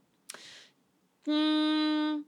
[1.26, 2.24] 嗯，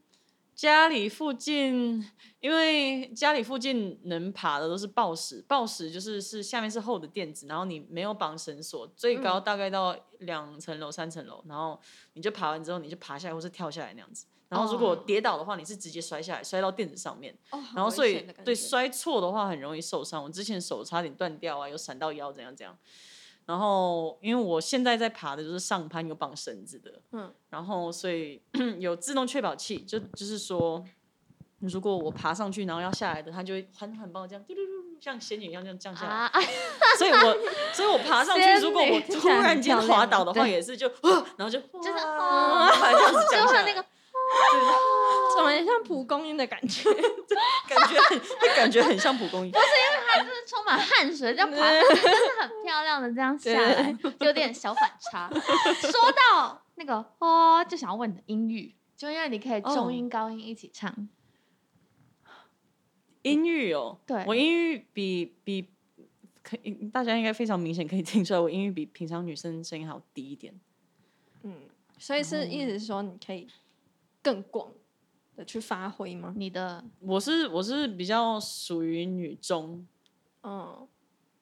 [0.54, 2.08] 家里附近，
[2.40, 11.78] 因为家里附近能爬的都是抱石，抱石就是是下面是厚的垫子，然后你没有绑绳索，最高大概到两层楼、三层楼，然后
[12.14, 14.24] 你就爬完之后你就爬下来或是跳下来那样子。
[14.48, 17.36] 然后如果哦跌倒的话，你是直接摔下来，摔到垫子上面。
[17.50, 20.22] 哦，然后所以对摔摔错的话很容易受伤。
[20.22, 22.76] 我之前手差点断掉啊，有闪到腰，怎样怎样。
[23.44, 28.42] 然后因为我现在在爬的就是上攀有绑绳子的，嗯，然后所以
[28.80, 30.84] 有自动确保器，就就是说，
[31.60, 36.10] 如果我爬上去然后要下来的，它就会缓缓帮我这样嘟嘟嘟，像仙女一样这样降下来。
[36.10, 36.32] 啊，
[36.98, 37.36] 所以我
[37.72, 43.86] 所以我爬上去如果我突然间滑倒的话，也是就， 啊然后就就是哇哦， 这样子就降下来，会有那个
[45.36, 46.90] 怎么很像蒲公英的感觉？
[47.68, 49.52] 感觉感觉很像蒲公英。
[49.52, 55.28] 不是因为它就是充满汗水，这样爬，但是很漂亮的这样下来，有点小反差。
[55.32, 61.08] 说到那个哦，就想要问你的音域，就因为你可以中音高音一起唱，
[63.22, 65.68] 音域哦，对我音域比比
[66.42, 70.54] 可以，大家应该非常明显可以听出来，我音域比平常女生声音还要低一点。
[71.42, 71.54] 嗯，
[71.98, 73.48] 所以是意思是说你可以
[74.26, 74.72] 更广
[75.36, 76.34] 的去发挥吗？
[76.36, 79.86] 你的我是我是比较属于女中，
[80.42, 80.88] 嗯，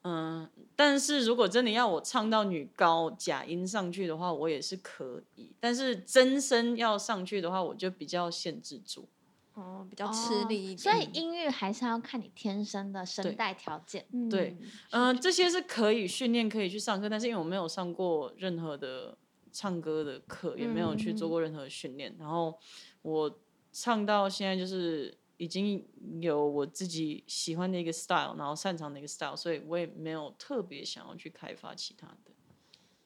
[0.03, 5.51] 嗯，但是如果真的要我唱到女高假音上去的话，我也是可以。
[5.59, 9.07] 但是真声要上去的话，我就比较限制住。
[9.55, 10.77] 哦，比较吃力一点。
[10.77, 14.05] 所以音域还是要看你天生的声带条件。
[14.11, 14.55] 嗯对，
[14.91, 19.17] 嗯、这些是可以训练，可以去上课，但是因为我没有上过任何的
[19.55, 22.59] 唱歌的课，也没有去做过任何训练，然后
[23.01, 23.39] 我
[23.71, 25.87] 唱到现在就是已经
[26.21, 32.33] 有我自己喜欢的一个 style，然后擅长的一个 style，所以我也没有特别想要去开发其他的。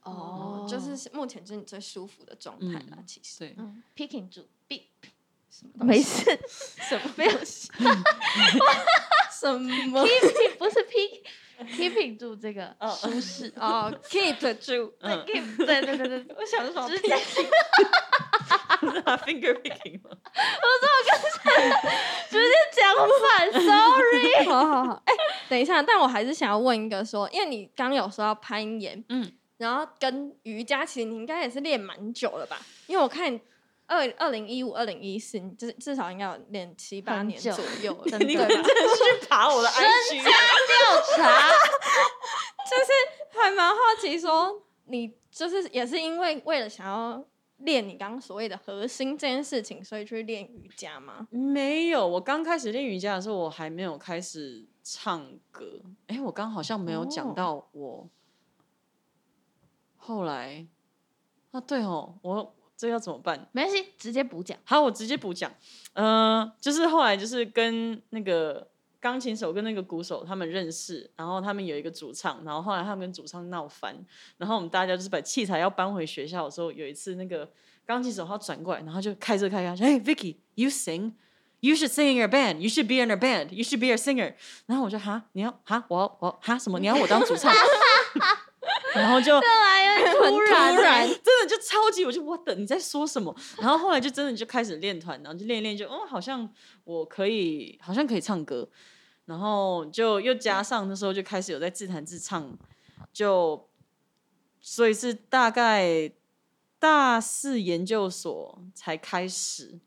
[0.01, 3.39] 哦，就是目前就是你最舒服的状态啦，嗯其实。
[3.39, 3.55] 对
[3.95, 4.47] ，picking 住
[5.77, 6.25] 么没事。
[6.47, 7.31] 什么没有
[9.31, 10.01] 什么？
[10.57, 11.21] 不是 pick
[11.67, 14.93] keeping 住这个哦舒适 哦，keep 住。
[15.01, 17.15] 嗯，keep 对对对对， 我想说直接
[19.25, 20.09] finger picking 吗？
[22.29, 24.45] 直接讲反，sorry。
[24.47, 25.13] 好好好，哎、
[25.49, 32.57] 等一下，但我还是想要问一个说，因为你刚有说要攀岩，嗯，然后跟瑜伽，其实你应该也是练蛮久了吧？
[32.87, 33.39] 因为我看你
[33.89, 41.49] 二二零一五、二零一四，你至至少应该有练七八年左右了， 真的你们真的是去爬我的 IG，调查。
[42.69, 47.25] 就是还蛮好奇说，你就是也是因为为了想要
[47.57, 51.27] 练你刚刚所谓的核心这件事情，所以去练瑜伽吗？
[51.31, 55.81] 没有，我刚开始练瑜伽的时候，我还没有开始唱歌。
[56.05, 57.33] 哎，我刚好像没有讲哦。
[57.35, 58.07] 到我
[59.97, 60.67] 后来
[61.51, 63.45] 啊，对哦，我这要怎么办？
[63.51, 64.57] 没关系，直接补讲。
[64.63, 65.51] 好，我直接补讲。
[65.91, 68.65] 呃，就是后来就是跟那个
[69.01, 73.93] 钢琴手跟那个鼓手他们认识，然后他们有一个主唱，然后后来他们跟主唱闹翻，
[74.37, 77.51] 然后我们大家就是把器材要搬回学校的时候，有一次那个
[77.85, 81.11] 钢琴手他转过来，然后就开车开开，说：“哎、v i c k y you sing。”
[81.61, 82.59] You should sing in your band.
[82.59, 83.49] You should be in our band.
[83.49, 84.33] You should be our singer.
[84.65, 86.79] 然后我就哈，你要哈，我要我要哈什么？
[86.79, 87.53] 你要我当主唱？
[88.93, 93.35] 然后就突然，突然，真的就超级，我就我的你在说什么？
[93.59, 96.51] 然后后来就真的就开始练团，然后就练一练就，哦，好像
[96.83, 98.67] 我可以，好像可以唱歌，
[99.25, 102.57] 然后就又加上那时候就开始有在自弹自唱，
[103.13, 103.69] 就
[104.59, 106.11] 所以是大概
[106.79, 109.79] 大四研究所才开始。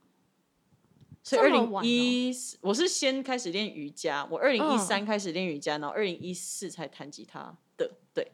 [1.24, 8.32] 所以二零一，我是先开始练瑜伽，我二零一嗯三开始练瑜伽，然后二零一四才弹吉他的，对。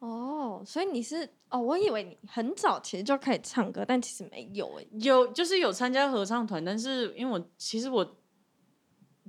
[0.00, 4.86] 哦，所以你是哦，我以为你很早其实就开始唱歌，但其实没有哎。
[5.00, 8.16] 有就是有参加合唱团，但是因为我其实我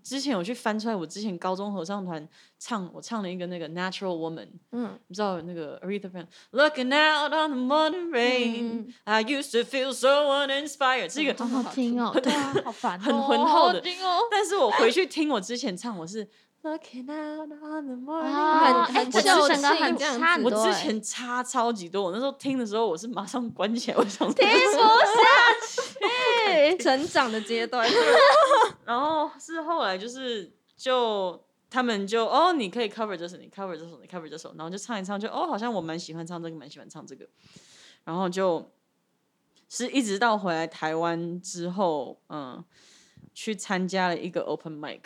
[0.01, 9.93] 之前有去翻出来，我之前高中合唱团唱我唱了一个那个 Natural Woman，嗯，你知道那个 Aretha Franklin Looking out on the morning rain，、嗯 I used to feel
[9.93, 14.21] so uninspired，这个好好听哦，对啊，好烦哦，很浑厚的好听哦。
[14.31, 16.27] 但是我回去听我之前唱，我是
[16.63, 24.86] Looking out on the morning 啊、很很哎这秀气个整个很这样子我之前差超级多，我那时候听的时候，我是马上关起来，我想听不下
[25.67, 26.78] 去。
[26.78, 27.89] 成长的阶段。
[28.86, 37.28] 然后是后来就是就他们就哦，你可以 cover 这首，你 cover 这首，你 cover 这首，然后就唱一唱，就哦，好像我蛮喜欢唱这个，蛮喜欢唱这个，
[38.04, 38.71] 然后就
[39.67, 42.63] 是一直到回来台湾之后，嗯，
[43.34, 45.00] 去参加了一个 open mic。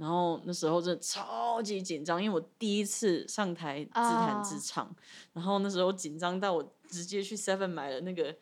[0.00, 4.90] 然后那时候真的超级紧张，因为我第一次上台自弹自唱
[5.34, 8.34] 然后那时候紧张到我直接去 Seven 买了那个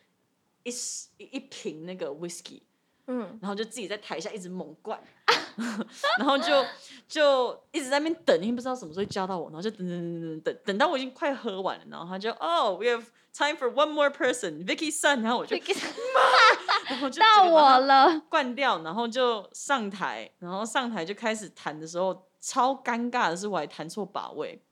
[0.63, 0.71] 一
[1.17, 2.61] 一一瓶那个 whisky，
[3.09, 5.03] 嗯，然后就自己在台下一直猛灌，
[6.19, 6.65] 然后就
[7.09, 13.05] 就一直在那边等，因为不知道什么时候会叫到我，然后就等等等等等等到我已经快喝完了，然后他就哦、w e have
[13.37, 15.57] time for one more person, Vicky Sun，然后我就
[16.89, 24.63] 然后就到我了，灌掉，然后就上台，然后上台就开始弹的时候，超尴尬的是我还弹错把位。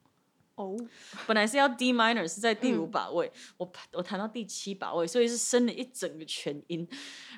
[0.54, 0.74] 哦，
[1.26, 6.88] 本来是要 D minor 是在第五嗯把位，我我弹到第七把位，所以是升了一整个全音。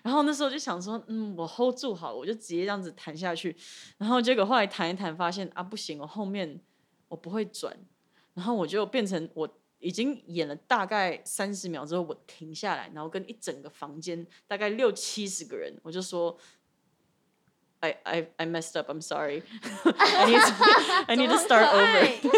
[0.05, 3.57] 然后那时候就想说，嗯，我 hold 住好，我就直接这样子弹下去。
[3.97, 6.61] 然后结果后来弹一弹，发现啊不行，我后面
[7.09, 7.77] 我不会转，
[8.35, 16.39] 然后我就变成我已经演了大概三十秒之后，我停下来，然后跟一整个房间大概六七十个人，我就说。
[17.81, 18.91] I I I messed up.
[18.91, 19.45] I'm sorry.
[19.85, 20.53] I need to
[21.07, 22.29] I need to start over.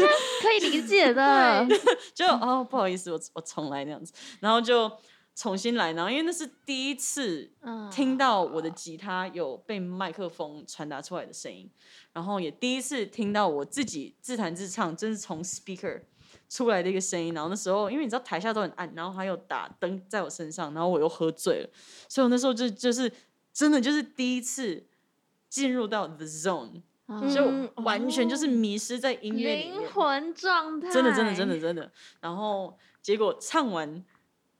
[0.42, 1.66] 可以理解的。
[2.12, 4.92] 就哦，不好意思，我我重来那样子，然后就
[5.34, 11.70] 重新来，然后因为那是第一次嗯听到我的吉他有被麦克风传达出来的声音，
[12.12, 16.02] 然后也第一次听到我自己自弹自唱，真是从 speaker
[16.50, 17.32] 出来的一个声音。
[17.32, 21.70] 然后那时候，因为你知道台下都很暗，然后还有打灯在我身上，然后我又喝醉了，
[22.08, 23.10] 所以我那时候就就是
[23.54, 24.84] 真的就是第一次
[25.48, 26.82] 进入到 the zone，
[27.32, 29.88] 就嗯完全就是迷失在音乐里灵。
[29.90, 31.90] 魂状态，真的真的真的真的。
[32.20, 34.04] 然后结果唱完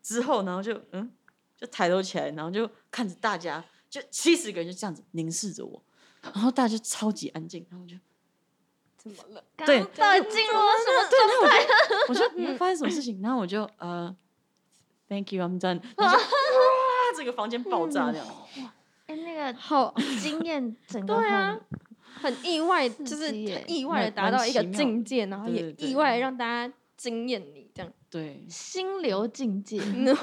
[0.02, 1.12] 之后，然后就嗯，
[1.56, 5.82] 就抬头起来，然后就看着大家，就七十个人就这样子凝视着我，
[6.22, 7.96] 然后大家就超级安静，然后我就
[9.02, 9.42] 怎么了？
[9.56, 11.66] 刚对到底进入了什么状态？
[12.08, 13.18] 我说你 发生什么事情？
[13.22, 14.14] 然后我就呃
[15.08, 15.80] ，Thank you, I'm done。
[15.96, 16.14] 哇！
[17.16, 18.26] 整个房间爆炸那样，
[19.06, 21.58] 哎，那个个好惊艳整个对啊
[22.20, 27.90] 很很意外，就是意外的蛮达到一个境界，然后也意外地让大家惊艳你这样。
[28.10, 29.80] 对，心流境界。
[29.80, 30.14] 什么意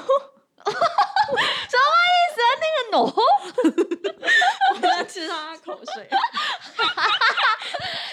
[2.34, 2.50] 思啊？
[2.60, 3.02] 那个 no
[4.74, 6.08] 我在吃他的口水。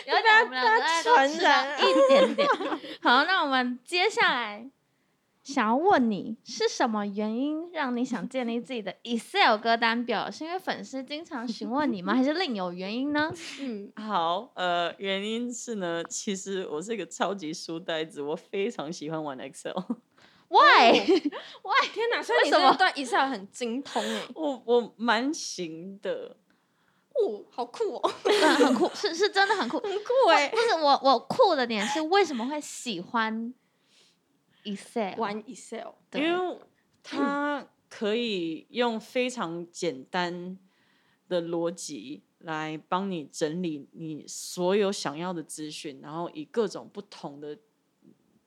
[0.06, 2.48] 有点，我们两个大概都传吃了染一点点。
[3.02, 4.70] 好，那我们接下来
[5.56, 10.30] 想要问你，是什么原因让你想建立自己的 Excel 歌单表？
[10.30, 12.12] 是因为粉丝经常询问你吗？
[12.16, 13.32] 还是另有原因呢
[13.62, 19.72] 嗯， 好，呃，原因是呢，其实我是一个超级书呆子，我非常喜欢玩 Excel。
[20.50, 20.92] ？Why？
[21.94, 22.22] 天哪！
[22.22, 26.36] 所以你为什么这段 Excel 很精通哎，我我蛮行的，
[27.14, 29.80] 哦，好酷哦，嗯，很酷，是是真的很酷。
[29.80, 30.58] 很酷哎不。
[30.58, 33.54] 是我我酷的点是为什么会喜欢
[34.66, 35.18] Excel？
[35.18, 36.60] 玩 Excel，对因为
[37.02, 40.58] 它可以用非常简单
[41.30, 47.58] 的逻辑来帮你整理你所有想要的资讯，然后以各种不同的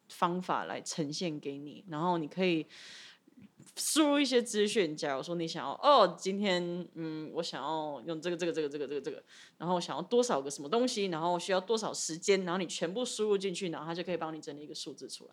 [0.09, 2.67] 方法来呈现给你，然后你可以
[3.77, 4.97] 输入一些资讯。
[4.97, 9.23] 假如说你想要哦，今天嗯，我想要用这个这个这个这个这个这个，
[9.57, 15.31] 然后我想要多少个什么东西，然后需要多少时间，然后你全部输入进去，然后它就可以帮你整理一个数字出来。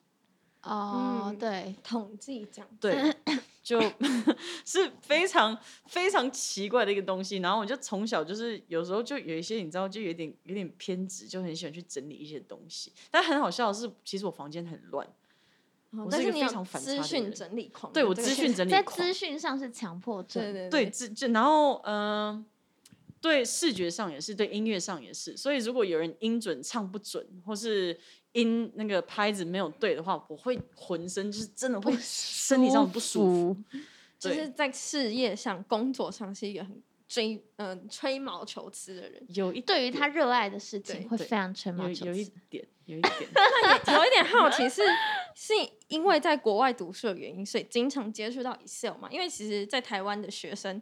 [0.65, 2.67] 哦，嗯对，统计奖。
[2.79, 3.13] 对，
[3.63, 3.79] 就
[4.65, 5.57] 是非常
[5.87, 7.37] 非常奇怪的一个东西。
[7.37, 12.91] 然后我就从小就是有时候就有一些你知道，就有点有点偏执，就很喜欢去整理一些东西。
[13.09, 15.07] 但很好笑的是，其实我房间很乱，
[15.91, 20.43] 我是一个非常资讯整理狂，对我这个资讯整理在狂资讯上是强迫症。
[20.43, 22.45] 对对对，这这然后嗯、呃
[23.21, 25.35] 对视觉上也是，对音乐上也是。
[25.35, 27.97] 所以如果有人音准唱不准，或是
[28.35, 33.57] 音那个拍子没有对的话，我会浑身就是真的会身体上不舒服。
[34.21, 39.21] 对就是在事业上、工作上是一个很追嗯、吹毛求疵的人。
[39.29, 42.31] 有一对于他热爱的事情会非常吹毛有有一。
[42.49, 43.13] 点有一点。
[43.87, 44.81] 有一点 好奇是，
[45.33, 45.53] 是
[45.87, 49.09] 因为在国外读书的原因，所以经常接触到 Excel 嘛？
[49.11, 50.81] 因为其实，在台湾的学生，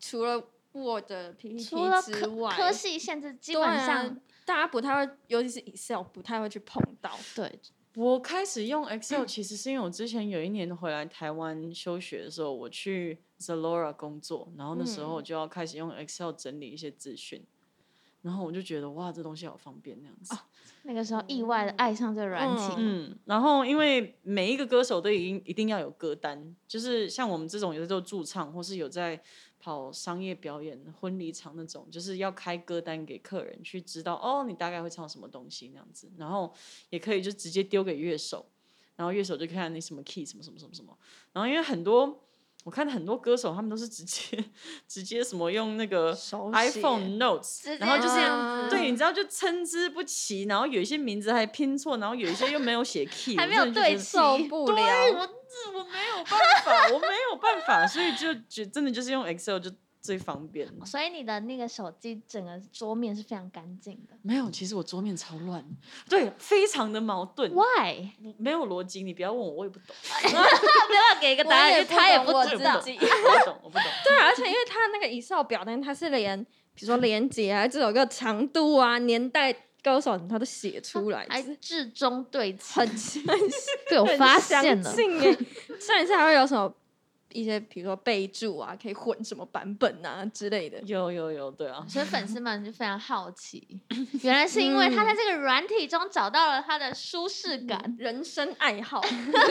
[0.00, 0.42] 除了
[0.76, 7.10] Word、PPT 除了之科外，科系限制，基本上大家不太会，尤其是 Excel 不太会去碰到。
[7.34, 7.58] 对
[7.94, 17.42] 我开始用 Excel， 其实是因为我之前有一年回来台湾休学的时候，我去 Zalora 工作，然后那时候我就要开始用 Excel 整理一些资讯，
[18.20, 20.36] 然后我就觉得哇，这东西好方便那样子。
[20.82, 22.74] 那个时候意外的爱上这软体。
[22.76, 29.20] 嗯，然后因为每一个歌手都已经一定要有歌单，就是像我们这种有的时候驻唱，或是有在
[29.58, 36.52] 跑商业表演、婚礼场那种，就是要开歌单给客人去知道哦，你大概会唱什么东西那样子，然后
[36.90, 38.46] 也可以就直接丢给乐手，
[38.96, 40.96] 然后乐手就看你什么 key 什么什么什么什么，
[41.32, 42.22] 然后因为很多。
[42.64, 44.44] 我看很多歌手，他们都是直接
[44.88, 46.12] 直接什么用那个
[46.52, 54.82] iPhone Notes，然后就是这样子对，你知道就参差不齐，然后有一些名字还拼错，然后有一些又没有写 key，还没有对齐受不对，
[55.12, 60.68] 了，我这我没有办法，我没有办法，所以就觉真的就是用 Excel 就最方便。
[60.84, 64.16] 所以你的那个手机整个桌面是非常干净的。
[64.22, 65.64] 没有，其实我桌面超乱，
[66.08, 68.10] 对，非常的矛盾，Why？
[68.38, 72.74] 没有逻辑，你不要问我，我也不懂， 不要给一个答案，他也不知道。
[72.74, 73.86] 我不懂，我不懂。
[74.04, 76.44] 对啊，而且因为他那个 Excel 表单，它是连
[76.74, 79.52] 比如说连接啊、这首歌长度啊、年代、
[79.86, 82.88] 歌手，他都写出来，还就是至中对齐，很
[83.38, 83.38] 很
[83.88, 84.92] 被我发现了。
[84.92, 85.00] 上
[86.02, 86.72] 一次还会有什么
[87.36, 90.80] 一些，比如说备注啊，可以混什么版本啊之类的。
[90.86, 93.80] 有有有，对啊，所以粉丝们就非常好奇，
[94.22, 97.94] 原来是因为他在这个软体中找到了他的舒适感。
[97.98, 99.00] 人生爱好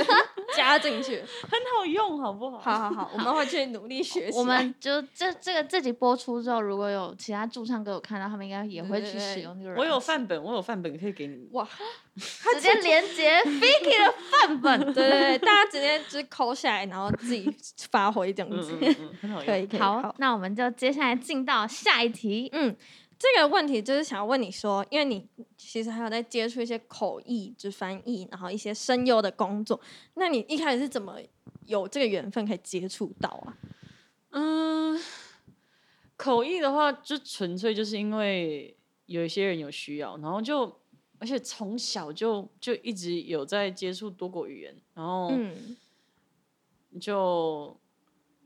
[0.56, 2.60] 加进去，很好用，好不好？
[2.60, 4.38] 好好好，我们会去努力学习。
[4.38, 9.80] 我们就这这个这集播出之后，如果有其他驻唱歌有看到，他们应该也会去使用这个软。
[9.80, 11.48] 我有范本，我有范本可以给你们。
[11.52, 11.68] 哇，
[12.16, 14.80] 直接连接 Vicky 的范本。
[14.94, 17.44] 对对对，大家直接就是抠下来，然后自己
[17.90, 18.78] 发挥这样嗯子。
[19.46, 19.80] 可以可以。
[19.80, 22.50] 好，那我们就接下来进到下一题。
[22.54, 22.76] 嗯，
[23.18, 29.80] 这个问题就是想要问你说，因为你其实还有在接触一些口译，就翻译，然后一些声优的工作，
[30.16, 31.18] 那你一开始是怎么
[31.66, 33.58] 有这个缘分可以接触到啊？
[34.32, 35.02] 嗯，
[36.18, 40.66] 口译的话，就纯粹就是因为有一些人有需要，然后就
[41.20, 45.76] 而且从小就就一直有在接触多国语言，然后嗯
[47.00, 47.78] 就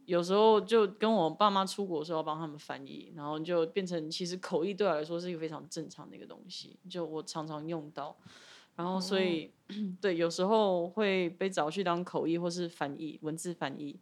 [0.06, 8.18] 有时候就跟我爸妈出国的时候要帮他们翻译，然后就变成其实口译对我来说是一个非常正常的一个东西，就我常常用到，
[8.76, 9.52] 然后所以、
[10.02, 14.00] 对有时候会被找去当口译或是翻译文字翻译，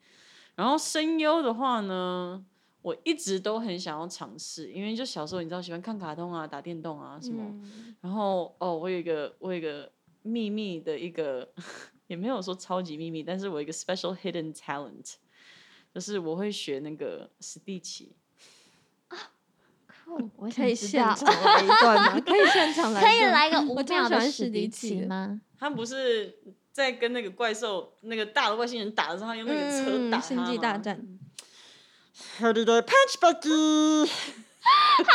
[0.56, 2.46] 然后声优的话呢，
[2.82, 7.96] 我一直都很想要尝试，因为就小时候你知道喜欢看卡通啊、打电动啊什么，嗯。
[8.00, 9.92] 然后哦，我有一个我有一个
[10.22, 11.52] 秘密的一个，
[12.08, 15.14] 也没有说超级秘密，但是我有一个 special hidden talent，
[15.94, 18.16] 就是我会学那个史蒂奇。
[20.06, 22.20] 酷，我可以现场来一段吗？
[22.26, 25.42] 可以现场来，可以来个五秒的喜欢史史迪迪奇吗？
[25.60, 26.40] 他不是
[26.72, 31.06] 在跟那个怪兽、那个大的外星人打的时候，他用那个车嗯打他星际大吗战。
[32.40, 34.10] Holiday Punch Becky，
[35.04, 35.14] 他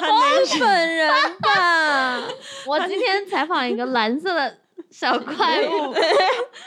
[0.10, 2.20] 那一句本人吧，
[2.66, 4.58] 我今天采访一个蓝色的
[4.90, 5.94] 小 怪物，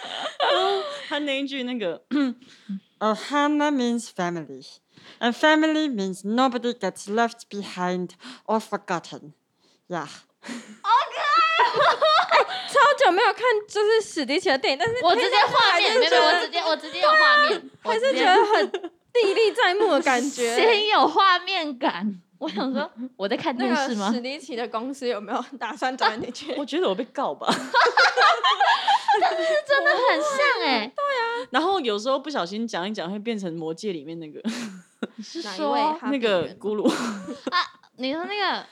[1.08, 2.04] 他那一句那个
[3.00, 4.78] Ohana means family,
[5.20, 8.12] and family means nobody gets left behind
[8.46, 9.34] or forgotten.
[9.88, 10.08] Yeah.
[12.68, 20.56] 超久没有看就是史迪奇的电影，但是我直接画面，没有，我直接我直接有画面，我还是觉得很历历在目的感觉。
[20.56, 22.22] 先有画面感。
[22.44, 24.22] 我想说 我在看那电视吗个史？
[24.22, 26.54] 迪奇的公司有没有打算找你去？
[26.58, 27.48] 我觉得我被告吧。
[29.68, 30.91] 真的很像哎、
[31.52, 34.41] 然后有时候不小心讲一讲，会变成魔界里面那个
[35.16, 36.91] 你是说那个人咕噜。
[37.98, 38.66] 你说那个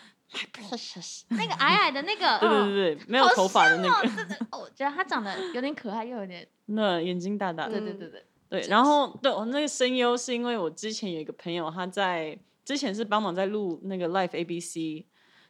[1.29, 2.39] 那个矮矮的那个？
[2.39, 4.09] 对对对对，没有头发的那个，
[4.51, 6.45] 哦，我觉得他长得有点可爱，又有点……
[6.65, 7.79] 那眼睛大大的。
[7.79, 12.37] 对对对对，对，然后对我那个声优是因为我之前有一个朋友，他在
[12.71, 15.05] 之前是帮忙在录那个 Life ABC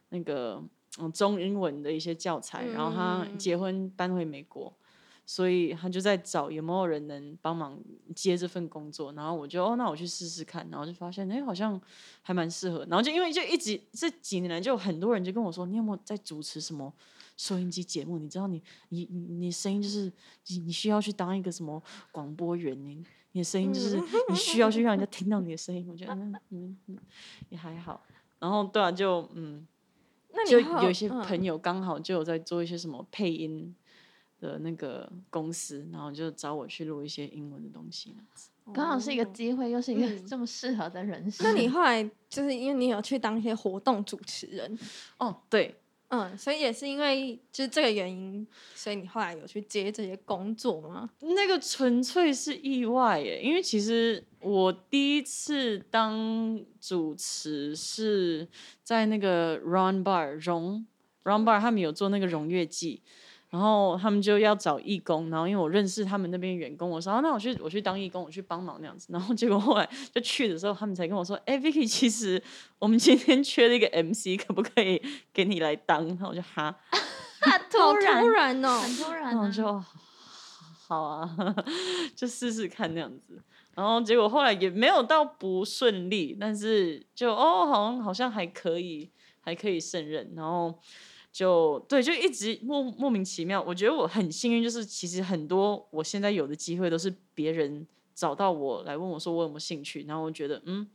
[0.10, 0.60] 那个
[1.00, 4.76] 嗯中英文的一些教材，然后他嗯结婚搬回美国，
[5.24, 7.80] 所以他就在找有没有人能帮忙
[8.16, 11.80] 接这份工作，然后我就哦，那我去试试看，然后就发现哎好像
[12.24, 16.92] 还蛮适合，然后就因为就一直这几年来就很多人就跟我说，你有没有在主持什么？
[17.38, 20.12] 收音机节目，你知道你你你你声音就是
[20.48, 23.04] 你你需要去当一个什么广播员，你
[23.34, 23.98] 你的声音就是
[24.30, 25.88] 你需要去让人家听到你的声音。
[25.90, 26.98] 我觉得嗯嗯嗯
[27.50, 28.04] 也还好。
[28.40, 29.66] 然后对啊，就嗯
[30.48, 33.76] 就有一些嗯朋友刚好就有在做一些什么配音
[34.40, 38.16] 的那个公司，然后就找我去录一些英文的东西。
[38.74, 41.46] 刚好是一个机会，又是一个嗯这么适合的人生。
[41.46, 44.78] 那你后来就是因为你有去当一些活动主持人，
[45.18, 45.76] 哦，对，
[46.14, 48.46] 嗯，所以也是因为就是这个原因，
[48.76, 51.10] 所以你后来有去接这些工作吗？
[51.22, 58.46] 那个纯粹是意外耶，因为其实我第一次当主持是
[58.84, 60.86] 在那个 Run Bar 荣
[61.24, 63.02] Run Bar 他们有做那个荣乐季，
[63.52, 72.42] 然后他们就要找义工，然后因为我认识他们那边员工，我说、啊、那我去我去当义工，我去帮忙那样子，然后结果后来就去的时候，他们才跟我说，哎、v i c k y 其实
[72.80, 75.02] 我们今天缺了一个 MC，可不可以
[75.34, 76.08] 给你来当？
[76.08, 76.76] 然后我就哈。
[77.44, 79.32] 好突然突然哦，很突然啊！
[79.32, 79.84] 然后就哦
[80.88, 81.56] 好啊，
[82.16, 83.42] 就试试看那样子。
[83.74, 90.32] 然后结果后来也没有到不顺利，但是就哦，好像好像还可以，还可以胜任。
[90.36, 90.78] 然后
[91.32, 93.62] 就对，就一直莫莫名其妙。
[93.62, 100.86] 我觉得我很幸运，就是其实很多我现在有的机会都是别人找到我来问我说我有没有兴趣，然后我觉得嗯，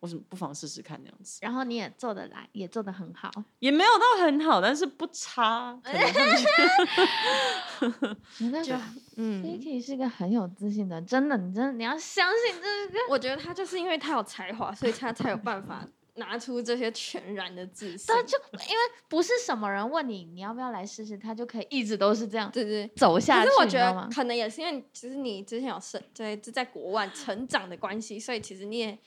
[0.00, 1.38] 我怎么不妨试试看那样子。
[1.42, 3.30] 然后你也做得来，也做得很好。
[3.60, 5.78] 也没有到很好，但是不差。
[5.82, 6.44] 可能他们觉
[8.50, 8.74] 得就
[9.16, 12.98] 嗯，Vicky 是个很有自信的，真的，你真的你要相信这个。
[13.08, 18.06] 我觉得他就是因为他有才华，所以他才有办法拿出这些全然的自信。
[18.06, 22.86] 对，就因为不是什么人问你你要不要来试试，他就可以一直都是这样对对。
[22.96, 23.48] 走下去。
[23.48, 23.78] 可是我觉？
[23.78, 28.98] 得可能也是因为，其实你之前有生在在国外成长的关系，所以其实你也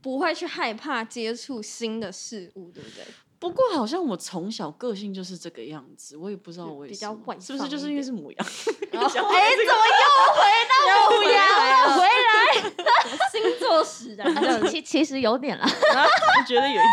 [0.00, 3.04] 不会去害怕接触新的事物，对不对？
[3.38, 8.38] 不过好像我从小个性就是这个样子，我也不知道就为什么比较外是不是就是因为是母羊？
[8.90, 10.74] 哎，怎么又回到
[11.10, 11.38] 母羊
[11.86, 11.96] 了？
[11.96, 12.70] 回来，
[13.30, 16.84] 星座使然，其其实有点啦，我觉得有一点，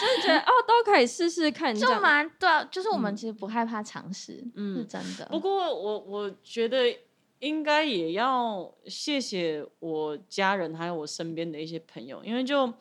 [0.00, 5.26] 就是觉得哦，都可以试试看，这就样蛮对啊，就是我们其实不害怕尝试，嗯是真的。
[5.26, 6.96] 不过我我觉得
[7.40, 12.72] 应该也要谢谢我家人还有我身边的一些朋友，因为就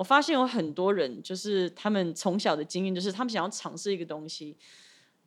[0.00, 4.56] 我发现有很多人就是他们从小的经验就是他们想要尝试一个东西，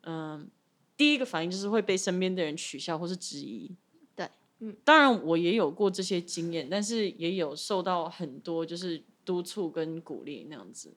[0.01, 0.49] 嗯、
[0.97, 3.69] 第一个反应就是会被身边的人取笑或是质疑。
[4.15, 4.27] 对，
[4.61, 10.91] 嗯，当然我也有过这些经验，但是也有受到很多就是督促跟鼓励那样子。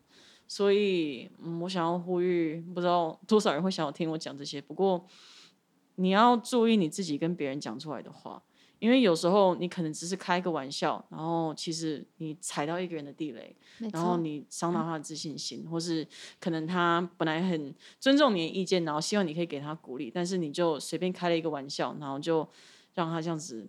[0.48, 4.58] 所以，嗯，我想要呼吁，不知道多少人会想要听我讲这些。
[4.58, 5.06] 不过，
[5.96, 8.42] 你要注意你自己跟别人讲出来的话，
[8.78, 16.06] 因为有时候你可能只是开个玩笑，然后其实你踩到一个人的地雷，然后，你伤到他的自信心，或是
[16.38, 22.46] 可能他本来很尊重你的意见，然后希望你可以给他鼓励，但是你就随便开了一个玩笑，然后就
[22.94, 23.66] 让他这样子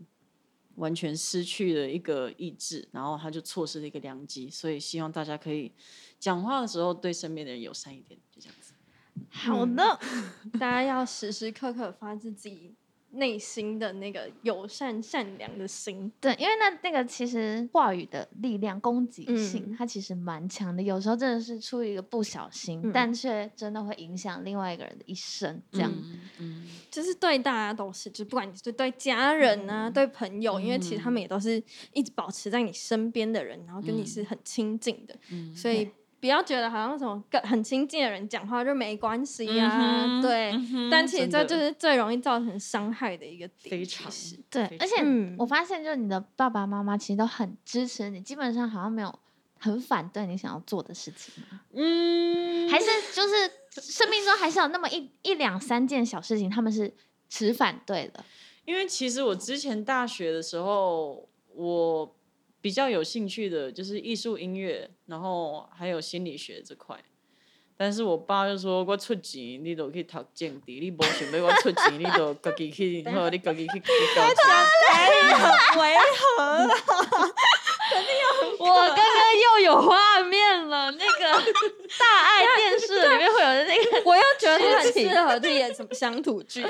[0.75, 4.49] 完全失去了一个意志，然后他就错失了一个良机。
[4.49, 5.71] 所以希望大家可以
[6.19, 8.73] 讲话的时候对身边的人友善一点，就这样子。
[9.29, 9.99] 好的，
[10.59, 12.75] 大家要时时刻刻发自自己
[13.17, 16.11] 内心的那个友善善良的心。
[16.19, 20.81] 对，因为那那个其实话语的力量、攻击性，嗯它其实蛮强的。
[20.81, 25.61] 有时候真的是出于一个不小心，嗯但却真的会影响另外一个人的一生。
[25.71, 31.61] 这样，嗯嗯就是对大家都是，就不管你是对家人啊、对朋友，因为其实他们也都是
[31.93, 35.89] 一直保持在你身边的人，然后跟你是很亲近的，嗯所以
[36.19, 40.51] 不要觉得好像什么跟很亲近的人讲话就没关系呀、嗯哼对。
[40.51, 44.11] 嗯但其实这就是最容易造成伤害的一个点，非常
[44.49, 49.19] 对而且嗯我发现，就是你的爸爸妈妈其实都很支持你，基本上好像没有
[49.59, 51.43] 很反对你想要做的事情？
[51.73, 53.51] 嗯，还是就是
[53.81, 56.93] 生命中还是有那么一一两三件小事情，他们是
[57.29, 58.23] 持反对的。
[58.65, 62.16] 因为其实我之前大学的时候，我
[62.67, 67.01] 比较有兴趣的就是艺术、音乐，然后还有心理学这块。
[67.77, 74.35] 但是我爸就说：“我出钱，你都去读政治，你无想要我出钱，你都自己去，好，你自己去去搞钱。
[75.79, 76.67] 违和。
[78.59, 81.21] 我刚刚又有画面了，那个
[81.97, 86.65] 大爱 电视里面会有的那个，我又觉得他很适合去演什么乡土剧。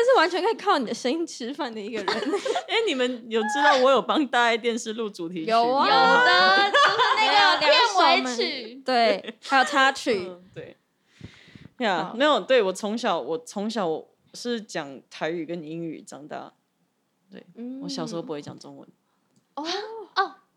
[0.00, 2.06] 这是完全可以靠你的声音吃饭的一个人。
[2.66, 5.50] 哎、你们有知道我有帮大爱电视录主题曲？
[5.50, 7.70] 有啊有的就是那个片
[8.24, 8.74] 尾曲。
[8.76, 10.26] 对，还有插曲。
[10.26, 10.76] 嗯，对，
[11.78, 16.50] 呀、好没有，对我从小我从小我是讲台语跟英语长大，
[17.30, 17.44] 对
[17.82, 18.88] 我小时候不会讲中文，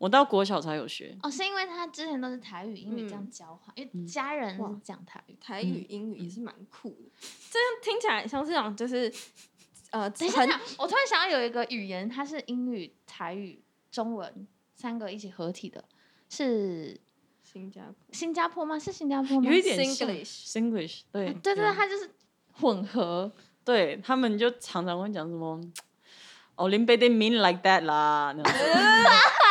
[0.04, 1.18] 我到国小才有学。
[1.24, 5.38] 哦，是因为他之前都是台语、英语这样嗯交换，因为家人讲台语。
[5.40, 7.10] 台语、英语也是蛮酷的，
[7.50, 9.10] 这样听起来像是那种就是
[9.92, 10.04] 呃，
[10.78, 14.46] 我突然想到有一个语言，它是英语、台语、中文
[14.76, 15.86] 三个一起合体的，
[16.28, 17.00] 是
[17.42, 18.78] 新加坡新加坡吗？
[18.78, 19.50] 是新加坡吗？
[19.50, 22.12] 有一点像 Singlish Singlish，对对对对，它就是
[22.52, 23.32] 混合。
[23.64, 25.58] 对他们就常常会讲什么
[26.56, 29.10] 哦，林北 didn't mean like that 啦，那样子哎、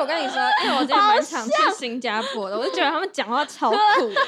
[0.00, 3.76] 我跟你说，因为我之前蛮常去新加坡的，我就觉得他们讲话超酷
[4.08, 4.20] 的。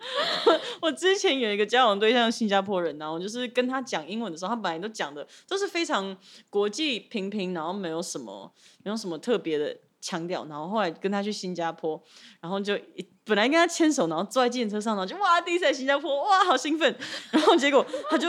[0.80, 6.16] 我之前有一个交往对象新加坡人，然后我就是跟他讲英文的时候，他本来都讲的都是非常
[6.48, 8.52] 国际平平，然后没有什么
[8.84, 12.00] 没有什么特别的腔调，然后后来跟他去新加坡，
[12.40, 16.96] 然后就一本来跟他牵手，然后坐在自行车上，然后就哇第一次来新加坡，哇好兴奋，
[17.30, 18.28] 然后结果他就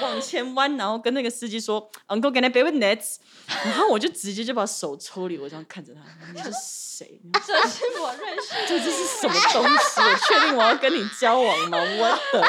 [0.00, 3.16] 往前弯，然后跟那个司机说 Uncle can I pay with nets？
[3.64, 6.00] 然后我就直接就把手抽离，我这样看着他，
[6.32, 7.20] 你是谁？
[7.44, 10.00] 这是我认识这这是什么东西？
[10.00, 11.78] 我确定我要跟你交往吗？
[11.78, 12.08] 我
[12.38, 12.46] 的。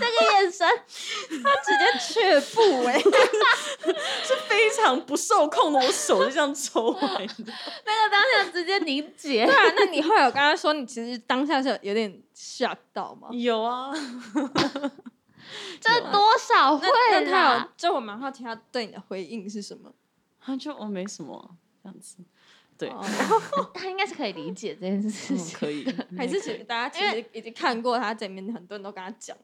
[0.00, 0.66] 个眼神，
[1.42, 2.98] 他直接却步哎、
[4.24, 7.34] 是非常不受控的，我手就这样抽来的。
[7.38, 9.54] 那个当下直接凝结对。
[9.54, 13.28] 啊，那你后来有跟他说，你其实当下是有有点 shock 到吗？
[13.32, 13.92] 有啊，
[15.80, 19.92] 这多少会那那他有啦？，就我蛮好奇他对你的回应是什么？
[20.40, 22.16] 他就哦没什么这样子，
[22.78, 23.04] 对，哦
[23.74, 25.58] 他应该是可以理解这件事嗯情。
[25.58, 25.84] 可以，
[26.16, 29.36] 还是其实大家其实已经看过他这面，很多人都跟他讲。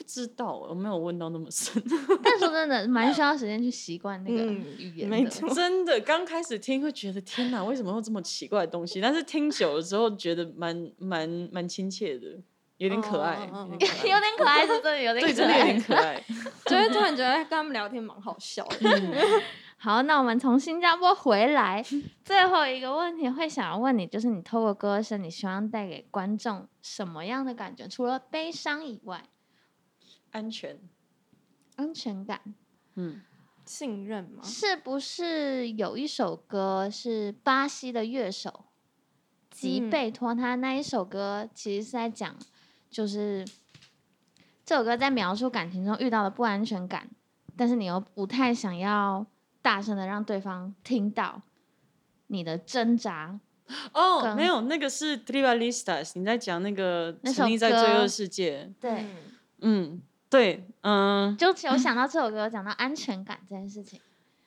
[0.00, 1.80] 不知道，我没有问到那么深。
[2.24, 5.14] 但说真的， 蛮需要时间去习惯那个嗯语言的。
[5.14, 8.98] 没错真的，刚开始听会觉得天哪，为什么会这么奇怪的东西？
[8.98, 12.28] 但是听久了之后，觉得蛮蛮蛮亲切的，
[12.78, 16.24] 有点可爱，有点可爱， 是真的有点对，可真的有点可爱。
[16.64, 19.20] 就会突然觉得跟他们聊天蛮好笑的。
[19.76, 21.84] 好，那我们从新加坡回来，
[22.24, 27.86] 最后一个问题会想要问你，就是你透过歌声，你希望带给观众什么样的感觉？
[27.86, 29.22] 除了悲伤以外，
[30.30, 30.78] 安全，
[31.76, 32.40] 安全感。
[32.94, 33.22] 嗯，
[33.64, 34.42] 信任吗？
[34.42, 38.66] 是不是有一首歌是巴西的乐手
[39.50, 39.90] 吉嗯。
[39.90, 42.36] 贝托，他那一首歌其实是在讲，
[42.90, 43.46] 就是
[44.64, 47.08] 这首歌在描述感情中遇到的不安全感，
[47.56, 49.26] 但是你又不太想要
[49.62, 51.42] 大声的让对方听到
[52.28, 53.40] 你的挣扎。
[53.92, 59.06] 哦，跟没有，那个是 Tribalistas，你在讲那个沉溺在罪歌恶世界，对，嗯
[59.60, 64.00] 嗯，对，嗯，就有想到 这首歌，讲到安全感这件事情。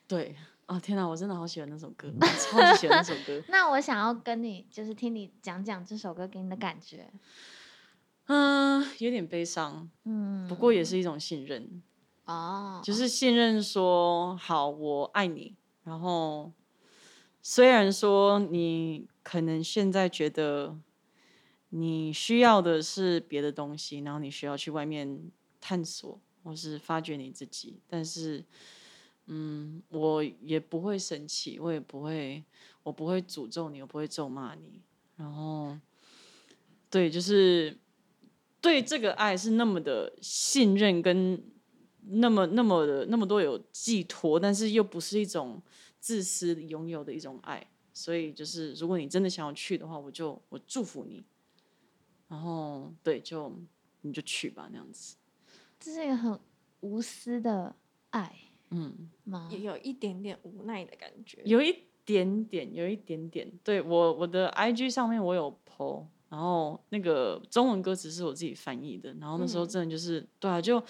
[0.08, 0.34] 对，
[0.66, 3.42] 哦天哪，我真的好喜欢那首歌，我超级喜欢那首歌。
[3.48, 7.10] 那我想要跟你，就是听你讲讲这首歌给你的感觉。
[8.26, 11.82] 嗯，有点悲伤，嗯，不过也是一种信任，
[12.24, 15.54] 哦，就是信任说好，我爱你。
[15.82, 16.50] 然后
[17.42, 20.78] 虽然说你可能现在觉得
[21.68, 25.30] 你需要的是别的东西，然后你需要去外面
[25.66, 27.80] 探索，或是发掘你自己。
[27.88, 28.44] 但是，
[29.28, 32.44] 嗯，我也不会生气，我也不会，
[32.82, 34.82] 我不会诅咒你，我不会咒骂你。
[35.16, 35.74] 然后，
[36.90, 37.74] 对，就是
[38.60, 41.42] 对这个爱是那么的信任，跟
[42.08, 45.62] 那么那么的那么多有寄托，但是又不是一种
[45.98, 47.66] 自私拥有的一种爱。
[47.94, 51.24] 所以，就是如果你真的想要去的话，我就我祝福你。
[52.28, 53.50] 然后，对，就
[54.02, 55.16] 你就去吧，那样子。
[55.84, 56.40] 这是一个很
[56.80, 57.76] 无私的
[58.08, 58.34] 爱
[58.70, 59.50] 嗯，吗？
[59.52, 61.42] 也有一点点无奈的感觉。
[61.44, 61.76] 有一
[62.06, 63.52] 点点，有一点点。
[63.62, 70.82] 对我我的 IG 上面我有 po，然后那个中文歌词是我自己翻译的，然后那时候嗯真的就是，对啊，就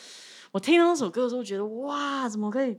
[0.52, 2.78] 我听到那首歌的时候，觉得哇，怎么可以？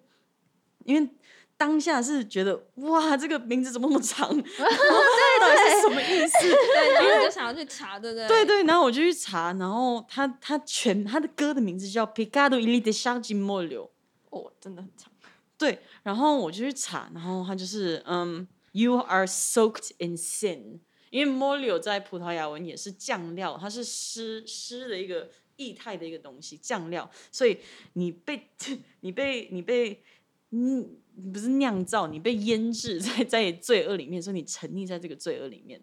[0.86, 1.10] 因为
[1.58, 4.30] 当下是觉得哇，这个名字怎么那么长？
[4.30, 6.38] 对对，到底是什么意思？
[6.42, 8.28] 对，然后你就想要去查，对不对？
[8.28, 13.92] 对对，然后我就去查，然后他他全他的歌的名字叫《Picado i l i de s h a g i m o l o
[14.30, 15.12] 哦，真的很长。
[15.58, 20.80] 对，然后我就去查，然后他就是嗯，You are soaked in sin，
[21.10, 27.60] 因为 molio 在葡萄牙文也是酱料，它是湿湿的一个液态的一个东西，酱料，所以
[27.94, 28.50] 你被
[29.00, 30.04] 你被你被
[30.52, 30.98] 嗯
[31.34, 35.82] 不是酿造，你被腌制在在罪恶里面，所以你沉溺在这个罪恶里面，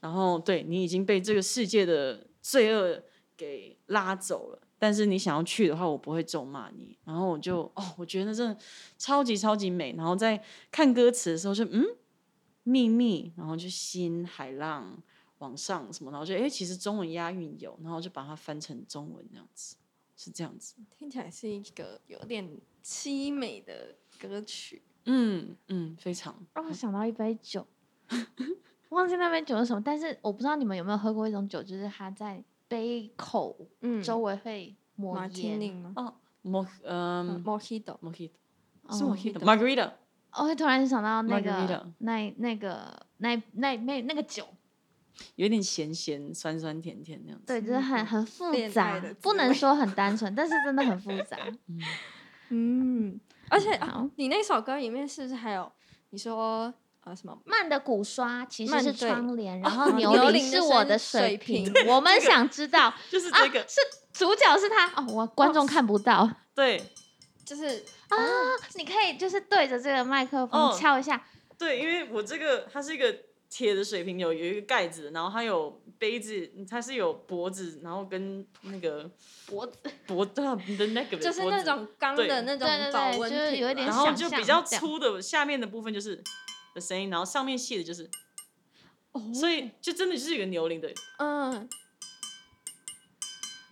[0.00, 3.02] 然后对你已经被这个世界的罪恶
[3.36, 4.62] 给拉走了。
[4.78, 6.98] 但是你想要去的话，我不会咒骂你。
[7.04, 8.58] 然后我就哦，我觉得真的
[8.98, 9.94] 超级超级美。
[9.96, 11.82] 然后在看歌词的时候就嗯，
[12.62, 15.02] 秘密，然后就心海浪
[15.38, 19.76] 往上什么，然后就哎，其实中文押韵有，然后就把它翻成中文这样子，
[20.14, 20.74] 是这样子。
[20.90, 22.46] 听起来是一个有点
[22.84, 24.82] 凄美的歌曲。
[25.04, 26.34] 嗯嗯，非常。
[26.54, 27.66] 让我想到一杯酒，
[28.90, 35.74] 忘记那杯酒是什么，但是我不知道你们有没有喝过一种酒，就是它在杯口嗯，周围会抹盐。
[35.74, 35.92] 吗？
[35.96, 38.30] 哦，莫嗯，Mojito，，mojito
[38.90, 39.92] 是哦 mojito margarita，
[40.32, 44.46] 我会突然想到那 Margarita 个那那个那那那那个酒，
[45.36, 47.46] 有点咸咸酸酸甜甜那样子。
[47.46, 51.36] 对，就是很很复杂的，不能说很单纯，但是真的很复杂。
[52.50, 53.18] 嗯，
[53.50, 55.70] 而且啊你那首歌里面是不是还有
[56.10, 56.72] 你说
[57.04, 57.38] 呃什么？
[57.44, 61.72] 慢的鼓刷其实是窗帘，然哦后牛铃是我的水水瓶。
[61.72, 61.86] 瓶。
[61.86, 63.80] 我们想知道 就是啊这个，是
[64.12, 64.86] 主角是他。
[64.96, 66.28] 哦，我观众看不到。
[66.54, 66.82] 对。
[67.44, 67.64] 就是
[68.08, 68.16] 啊，
[68.74, 70.76] 你可以就是对着这个麦克风哦。
[70.76, 71.24] 敲一下，
[71.56, 73.16] 对，因为我这个它是一个
[73.56, 79.10] 铁的水瓶，有有一个盖子，然后它有杯子，它是有脖子，然后跟那个
[79.46, 86.22] 脖子，脖对啊，你的那个就是脖子那种钢对的那种保温就是有一点瓶啦然后就比较粗的下面的部分就是
[86.74, 88.10] 的声音，然后上面细的就是，
[89.12, 89.22] 哦。
[89.32, 91.66] 所以就真的就是一个牛铃的，嗯，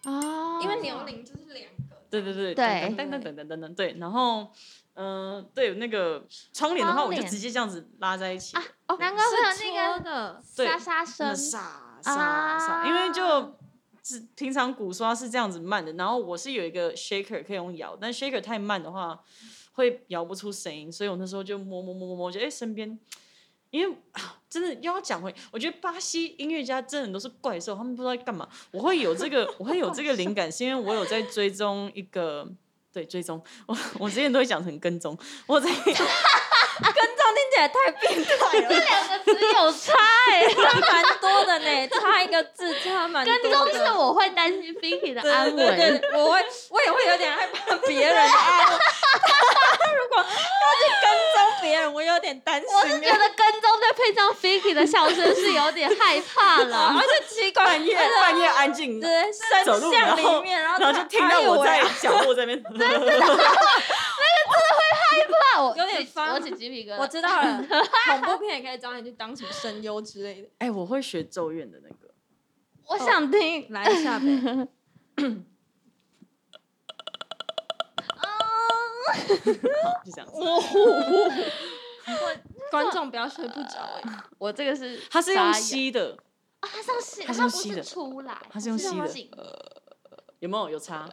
[0.05, 4.51] 哦，因为牛铃就是两个，对对对对噔噔噔噔噔噔噔对，然后
[4.95, 8.57] 嗯、呃对那个窗帘的话，我就直接这样子拉在一起，
[8.89, 13.57] 哦，难怪会有是那个沙沙声，沙沙沙，因为就。
[14.07, 19.19] 是平常鼓刷是这样子慢的，然后我是有一个 shaker 可以用摇，但 shaker 太慢的话
[19.73, 22.99] 会摇不出声音，所以我那时候就摸摸摸摸摸，觉得哎身边，
[23.71, 28.47] 因为啊真的又要讲回，我觉得巴西音乐家真的都是怪兽，他们不知道在干嘛。
[28.73, 32.47] 我会有这个， 我会有这个灵感，是因为我有在追踪一个，
[32.93, 35.71] 对追踪，我我之前都会讲成跟踪，我在
[36.79, 39.93] 听起来太变态了，这两个词有差
[40.31, 43.57] 哎，差 蛮多的呢，差一个字差蛮多跟的。
[43.57, 45.99] 踪是我会担心 Vicky 的对安对对危。
[45.99, 48.79] 对，我会我也会有点害怕别人的安危。
[49.97, 52.69] 如果要去跟踪别人，我有点担心。
[52.75, 56.95] 我是觉得跟踪再配上 Vicky 的笑声是有点害怕了。
[56.99, 59.11] 而且奇怪，半夜半夜安静对
[59.65, 62.61] 走路，深巷然后里面，然后然后就听到我在角落这边，
[65.53, 66.99] 怕我有点起发我起鸡皮疙瘩。
[66.99, 67.65] 我知道了，
[68.09, 70.49] 恐怖片也可以找你去当什么声优之类的。
[70.59, 72.15] 哎、我会学咒怨的那个。
[72.87, 73.71] 我想听。
[73.71, 74.69] 来一下呗。
[78.17, 78.29] 好，
[80.05, 80.35] 就这样子。
[82.71, 86.19] 观众不要睡不着哎、我这个是它是用吸的，
[86.61, 89.31] 啊，它是用吸，它是吸的出来，它是用吸的紧
[90.41, 91.09] 有没有有差？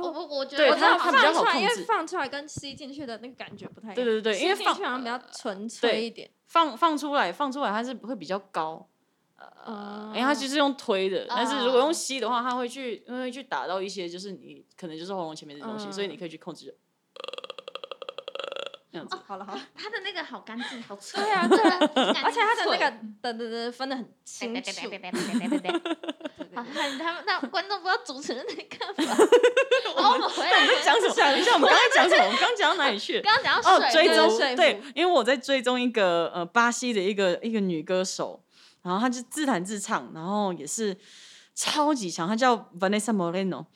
[0.00, 3.94] 我我我觉对得我知道它它比较放出来，因为制放出来跟吸进去的那个感觉不太一样。
[3.96, 6.30] 对对对因为吸进放去好像比较纯粹一点。
[6.46, 8.88] 放放出来，放出来它是会比较高，
[9.64, 11.26] 呃因为它就是用推的。
[11.28, 16.76] 但是如果哦用吸的话，它会去，因为去打到一些就是你可能就是喉咙前面的东西，嗯所以你可以去控制。
[18.92, 21.22] 这样子，好了好了，它的那个好干净，好脆。
[21.22, 22.90] 对啊对啊， 而而且它的那个
[23.22, 24.72] 的的的分的很清楚。
[24.82, 26.09] 好
[26.54, 28.94] 好，他他们那观众不知道主持人在干嘛。
[29.96, 31.14] 然后我们回来，讲什么？
[31.14, 32.24] 等一下，我们刚刚讲什么？
[32.24, 33.22] 我们刚刚讲到哪里去了？
[33.24, 38.42] 刚刚讲到哦，追踪水对，因为我在追踪一个呃巴西的一个一个女歌手，
[38.82, 40.96] 然后她就自弹自唱，然后也是
[41.54, 43.66] 超级强，她叫 Vanessa Moreno，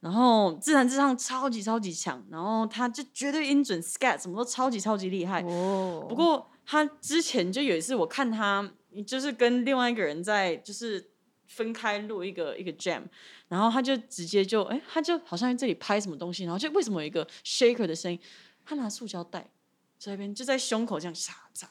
[0.00, 5.42] 然后自弹自唱超级超级强，然后她就绝对音准 scat 什么都超级超级厉害。
[5.42, 8.68] 哦不过她之前就有一次我看她
[9.06, 11.10] 就是跟另外一个人在就是
[11.48, 13.02] 分开录一个一个 jam，
[13.48, 18.20] 然后他就直接就哎，他就好像在这里拍什么东西，然后就为什么有一个 shaker 的声音，
[18.64, 19.50] 他拿塑胶袋
[19.98, 21.64] 在那边就在胸口这样嚓嚓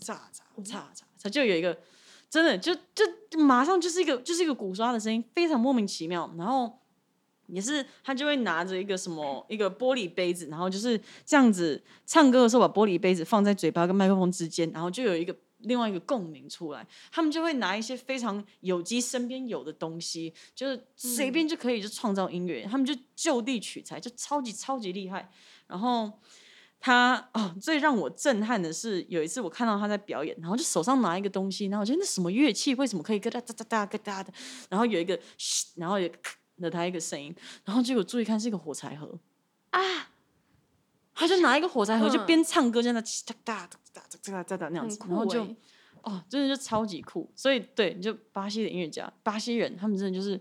[0.00, 0.18] 嚓嚓
[0.64, 0.82] 嚓嚓
[1.22, 1.78] 嚓，就有一个
[2.28, 6.78] 真的就就马上就是一个就是一个鼓刷的声音，非常莫名其妙，然后。
[7.50, 16.86] 也是，他就会拿着一个什么一个玻璃杯子，然后就是这样子唱歌的时候，把玻璃杯子放在嘴巴跟麦克风之间，然后就有一个另外一个共鸣出来。
[17.10, 25.30] 他们就会拿一些非常有机身边有的东西，就是随便就可以就创造音乐，他们就就地取材，就超级超级厉害。
[25.66, 26.10] 然后
[26.80, 34.32] 他哦，最让我震撼的是有一次我看到他在表演，然后就手上拿一个东西，然后我觉得那什么乐器为什么可以咯哒哒哒哒咯哒的，
[34.68, 37.34] 然后有一个嘘，然后有咔的他一个声音，
[37.64, 39.18] 然后结果注意看是一个火柴盒。
[39.70, 39.80] 啊，
[41.14, 45.56] 他就拿一个火柴盒就嗯边唱歌，就在那哒哒哒哒哒哒哒哒那样子，然后就欸
[46.02, 47.30] 哦，真的就超级酷。
[47.34, 50.40] 所以对，你就巴西的音乐家，巴西人，他们真的就是，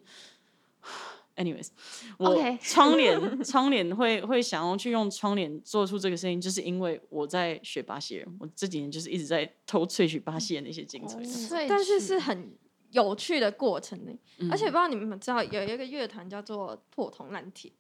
[1.36, 1.70] anyways，
[2.18, 11.24] 我 OK 窗帘窗帘会会想要去用窗帘做出这个声音，就是因为我在学巴西人，我这几年就是一直在偷萃取巴西人的一些精髓。
[11.26, 12.54] 所以但是是很
[12.92, 14.12] 有趣的过程呢。
[14.40, 17.72] 嗯而且不知道你们知道有一个乐团叫做破铜烂铁，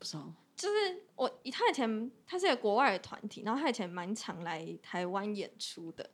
[0.00, 0.32] 不知道。
[0.56, 0.74] 就是
[1.14, 6.10] 我他以前他是一个国外的团体，然后他以前蛮常来台湾演出的，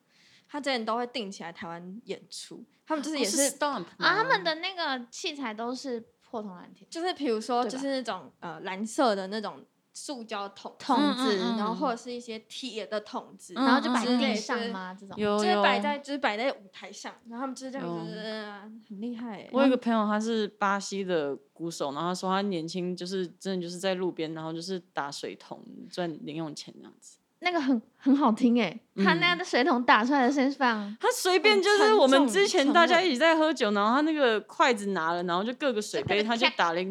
[0.47, 3.51] 他之前都会定期来台湾演出，他们就是也哦是。
[3.53, 9.64] stomp 啊，他们的那个器材都是破铜烂铁就是比如说，就是那种呃蓝色的那种
[9.99, 14.94] 塑胶桶桶子，嗯嗯然后或者是一些铁的桶子，嗯然后就摆地上就是吗？
[14.94, 19.49] 这种就是摆在就是摆在舞台上，然后他们就是这样有子，呃很厉害欸。
[19.53, 27.16] 我有一个朋友，他是巴西的鼓手，然后他说他年轻就是真的就是在路边，然后就是打水桶赚零用钱这样子。
[27.40, 36.90] 那个很很好听哎，他那样的水桶打出来的声音是非常他随便就是我们之前大家一起在喝酒，然后他那个筷子拿了，然后就各个水杯，他就打了一个，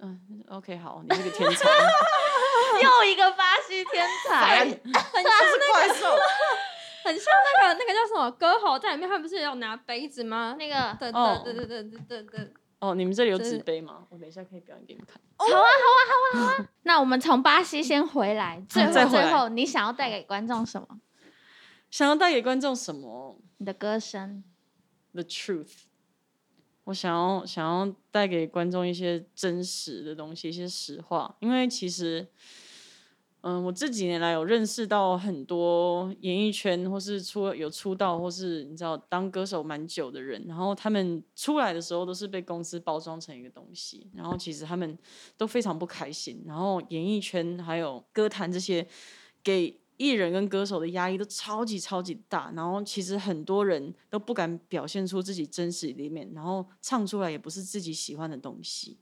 [0.00, 0.11] 嗯
[0.52, 1.68] ，OK，好，你是个天才，
[2.82, 5.32] 又一个巴西天才，很像
[5.72, 6.16] 怪兽。
[7.04, 7.24] 很像
[7.60, 10.54] 那个 那个叫什么歌喉在里面，他们不是有拿杯子吗？
[10.56, 14.06] 那个对哦对对对对对对，哦，你们这里有就是纸杯吗？
[14.08, 15.20] 我等一下可以表演给你们看。
[15.36, 20.86] 好啊，好啊，好啊，好啊那我们从巴西先回来，最后最后你想要带给观众什么？
[21.90, 24.44] 想要带给观众什么你的歌声
[25.12, 25.72] ，？The truth。
[26.84, 32.26] 我想要想要带给观众一些真实的东西，一些实话，因为其实，
[33.42, 44.98] 嗯，我这几年来有认识到很多演艺圈或是出有出道或是你知道当歌手蛮久的人，然后他们出来的时候都是被公司包装成一个东西，然后其实他们
[45.36, 48.86] 都非常不开心，然后演艺圈还有歌坛这些
[49.42, 58.98] 给艺人跟歌手的压力都超级超级大，然后其实很多人都不敢表现出自己真实的一面，然后唱出来也不是自己喜欢的东西，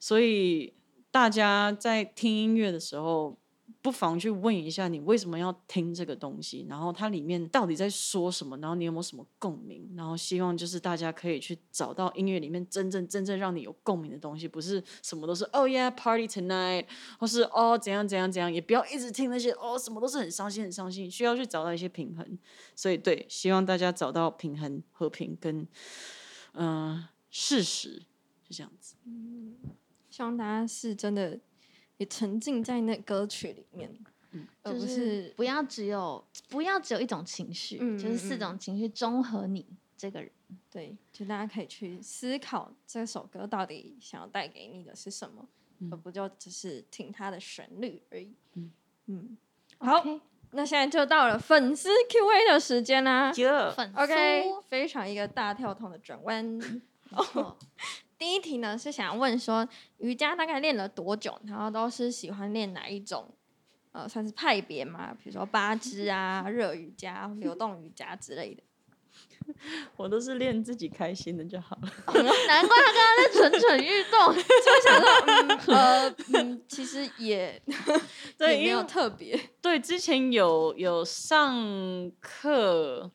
[0.00, 0.74] 所以
[1.10, 3.38] 大家在听音乐的时候，
[3.80, 16.86] 不妨去问一下你为什么要听这个东西，然后它里面到底在说什么，然后你有没有什么共鸣，然后希望就是大家可以去找到音乐里面真正真正让你有共鸣的东西，不是什么都是哦 yeah party tonight，
[17.18, 22.38] 或是哦怎样怎样怎样，也不要一直听那些哦什么都是很伤心很伤心，需要去找到一些平衡。
[22.74, 25.66] 所以对，希望大家找到平衡、和平跟
[26.52, 28.02] 嗯、事实，
[28.48, 28.96] 是这样子。
[29.04, 29.56] 嗯
[30.10, 31.38] 希望大家是真的
[31.98, 33.90] 也沉浸在那歌曲里面，
[34.62, 40.30] 而不是是不要只有不要只有一种情绪，嗯就是四嗯种情绪综合你这个人。
[40.70, 45.46] 对，就大家可以去思考这首歌到底想要带给你的是什么，
[45.90, 48.32] 而不就只是听它的旋律而已。
[49.06, 49.36] 嗯
[49.78, 50.20] 好 OK，
[50.52, 53.32] 那现在就到了粉丝 Q&A 的时间啦。
[53.32, 56.58] 粉丝 OK，非常一个大跳痛的转弯。
[58.18, 59.66] 第一题呢是想问说，
[59.98, 61.40] 瑜伽大概练了多久？
[61.46, 63.32] 然后都是喜欢练哪一种？
[63.92, 68.62] 呃，算是派别嘛，比如说八支啊、热瑜伽、流动瑜伽之类的。
[69.96, 71.90] 我都是练自己开心的就好了。
[72.46, 74.34] 难怪他刚刚在蠢蠢欲动。
[74.36, 74.42] 就
[74.84, 77.60] 想说呃，嗯，其实也
[78.36, 79.38] 对，也没有特别。
[79.62, 83.10] 对之前有有上课，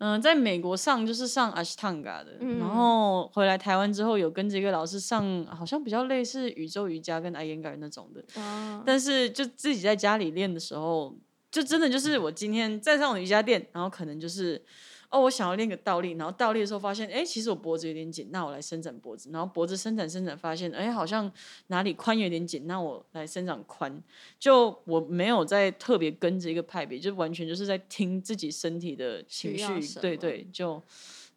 [0.00, 2.58] 嗯、在美国上就是上 Ashtanga 的，嗯。
[2.58, 11.14] 然后回来台湾之后有跟这个老师上，好像比较类似宇宙瑜伽跟 Iyengar 那种的，哦，但是就自己在家里练的时候，
[11.50, 14.64] 就真的就是我今天再上瑜伽垫，然后可能就是
[15.10, 21.30] 哦，我想要练个倒立，然后倒立的时候发现，哎，其实我脖子有点紧，那我来伸展脖子，然后脖子伸展伸展，发现哎，好像
[21.66, 24.00] 哪里髋有点紧，那我来伸展髋。
[24.38, 30.80] 就我没有在特别跟着一个派别，就完全就是在听自己身体的情绪对对，就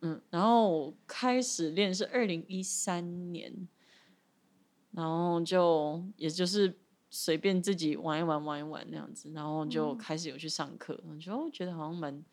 [0.02, 3.68] 嗯，然后我开始练是二零一三年，
[4.92, 6.78] 然后就也就是
[7.10, 9.70] 随便自己玩一玩玩一玩那样子，然后嗯。
[9.70, 12.24] 就开始有去上课，我就哦觉得好像蛮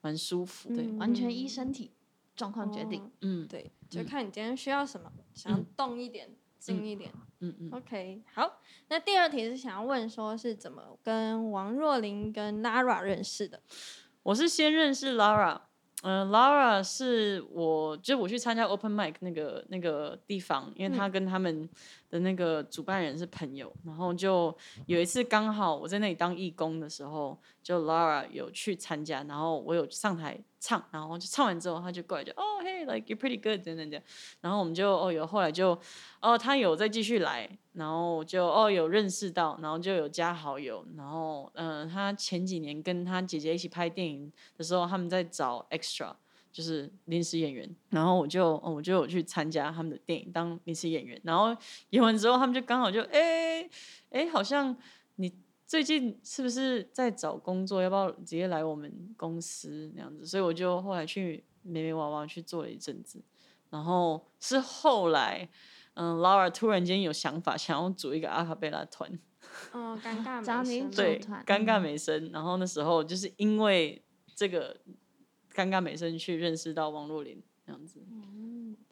[0.00, 1.92] 蛮舒服的，嗯完全依身体
[2.34, 3.02] 状况决定。
[3.02, 6.28] 哦嗯对，就嗯看你今天需要什么，想要嗯动一点、
[6.58, 7.10] 静一点。
[7.40, 13.60] 嗯嗯，OK，好，那第二题是想要问说是怎么跟王若琳跟 Lara 认识的？
[14.22, 15.60] 我是先认识 Lara，
[16.02, 21.68] 嗯、l a r a 是我就我去参加 Open Mic 那个那个地方，因为他跟他们
[22.08, 34.00] 的那个主办人是朋友，然后就有一次刚好我在那里当义工的时候，就 Laura 有去参加，然后我有上台唱，然后就唱完之后，他就过来就哦，Hey，like you're pretty good，等等等，
[34.40, 35.78] 然后我们就哦有后来就
[36.20, 46.14] 哦他有再继续来，然后就哦有认识到，然后就有加好友，然后嗯、呃他前几年跟他姐姐一起拍电影的时候，他们在找 extra。
[46.56, 51.54] 就是临时演员，然后我就、哦、我就有去参加他们的电影当临时演员，然后
[51.90, 53.68] 演完之后，他们就刚好就哎
[54.08, 54.74] 哎、好像
[55.16, 55.30] 你
[55.66, 57.82] 最近是不是在找工作？
[57.82, 60.24] 要不要直接来我们公司那样子？
[60.24, 63.22] 所以我就后来去美美娃娃去做了一阵子，
[63.68, 65.46] 然后是后来，
[65.92, 69.12] 嗯，Laura 突然间有想法，想要组一个阿卡贝拉团，
[69.72, 72.30] 哦，尴尬 找你美对，团尴尬嗯美声。
[72.32, 74.02] 然后那时候就是因为
[74.34, 74.80] 这个
[75.56, 78.00] 尴尬美声去认识到王若琳这样子。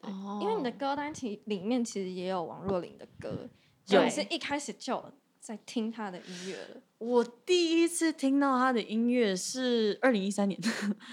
[0.01, 3.49] 哦因为你的歌单其里面其实也有王若琳的歌，
[3.85, 5.03] 所以你是一开始就
[5.39, 6.81] 在听她的音乐了。
[6.97, 10.59] 我第一次听到他的音乐是二零一三年，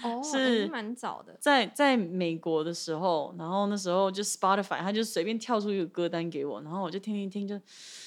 [0.03, 1.35] 哦， 是蛮早的。
[1.39, 7.59] 在在美国的时候，然后那时候就 Spotify，他就随便跳出一个歌单给我，然后我就听一听就，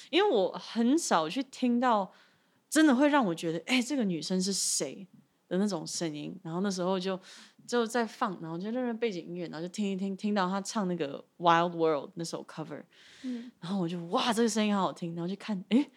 [0.09, 2.11] 因为我很少去听到
[2.69, 5.07] 真的会让我觉得，哎、这个女生是谁
[5.47, 7.19] 的那种声音，然后那时候就
[7.65, 12.83] 就在放，然后就认认背景音乐，然后就听一听，听到他唱那个 Wild World 那首 cover，
[13.23, 13.51] 嗯。
[13.59, 15.89] 然后我就哇，这个声音好好听，然后就看，哎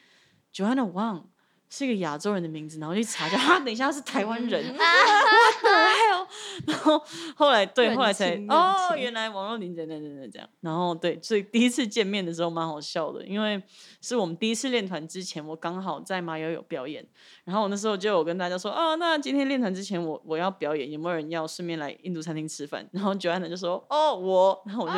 [0.52, 1.24] ，Joanna Wang
[1.70, 4.74] 是一个亚洲人的名字，然后去查一下，哈， 等一下是台湾人？
[6.66, 7.02] 然后
[7.34, 13.62] 后来对，后来才哦，原来王若琳等等等等这样，然后对，所以第一次见面的时候蛮好笑的，因为
[14.00, 17.06] 是我们第一次练团之前，我刚好在马友有表演，
[17.44, 22.88] 然后我那时候就有跟大家说，哦，那今天练团之前我我要表演，有没有人要顺便来印度餐厅吃饭？
[22.92, 24.96] 然后 Joanna 就说，哦，我，然后我就。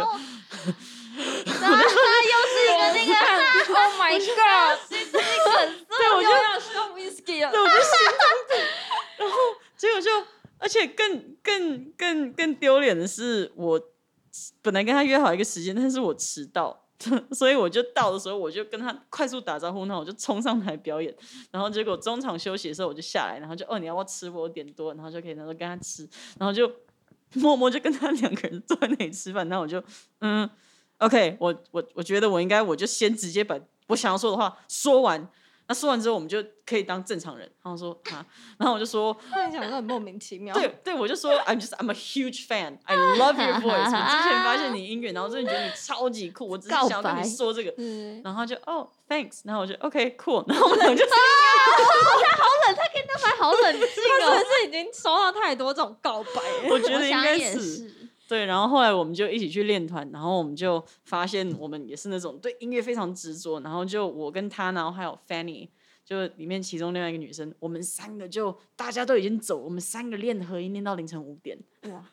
[2.93, 3.13] 个，
[3.75, 4.79] Oh my God！
[4.89, 7.51] 对，我就要喝 whisky 了。
[7.51, 8.57] 对，我就心脏病。
[9.19, 9.37] 然后
[9.77, 10.11] 结果就，
[10.59, 13.81] 而且更更更更丢脸的是，我
[14.63, 16.87] 本来跟他约好一个时间，但是我迟到，
[17.33, 21.15] 所以我就到的时候，我就跟他快速打招呼，那我就冲上台表演。
[21.51, 24.31] 然后结果中场休息的时候，我就下来，然后就哦，你要不要吃？
[24.31, 26.71] 我有点多，然后就可以，然后跟他吃，然后就
[27.35, 29.49] 默默就跟他两个人坐在那里吃饭。
[29.49, 29.83] 然后我就
[30.21, 30.49] 嗯
[31.03, 35.29] ，OK，我我我觉得我应该我就先直接把我想要说的话说完。
[35.69, 37.49] 那说完之后，我们就可以当正常人。
[37.63, 38.27] 然后说啊，
[38.59, 40.53] 然后我就说，那你讲的很莫名其妙。
[40.53, 42.79] 对对，我就说 I'm just I'm a huge fan.
[42.85, 43.85] I love your voice.
[43.85, 47.73] 我之前发现你音乐，然后真的觉得你超级酷，我只是想要跟你说这个。
[47.79, 51.17] 嗯，然后就哦，thanks，然后我就 OK cool，然后我们俩就那
[53.19, 54.45] 还好冷静 他真的哦。
[54.45, 56.43] 是已经收到太多这种告白。
[56.69, 58.02] 我觉得应该是是，
[58.33, 58.47] 对。
[58.47, 65.69] 然后后来我们就一起去练团，然后我们就发现我们也是那种对音乐非常执着，然后就我跟他，然后还有 Fanny。
[66.05, 72.05] 就里面其中另外一个女生，我们三个就大家都已经走，我们三个练合音练到凌晨五点，哇，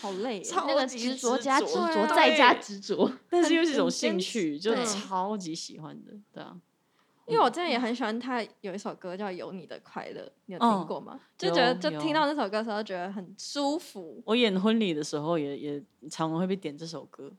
[0.00, 0.44] 好累哦。
[0.44, 6.56] 超那个级执着加执着再加执着，但是又是一种兴趣，就超级喜欢的，对啊。
[7.26, 11.20] 因为我真的也很喜欢他有一首歌叫《有你的快乐》，你有听嗯过吗？
[11.38, 14.22] 就觉得就听到那首歌的时候，觉得很舒服。
[14.26, 17.32] 我演婚礼的时候也也常常会被点这首歌。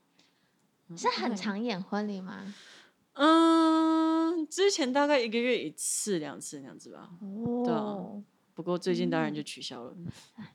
[0.96, 2.54] 是很常演婚礼吗？
[3.14, 7.10] 嗯，之前大概一个月一次、两次那样子吧。
[7.64, 8.22] 对啊哦，
[8.54, 9.94] 不过最近当然就取消了。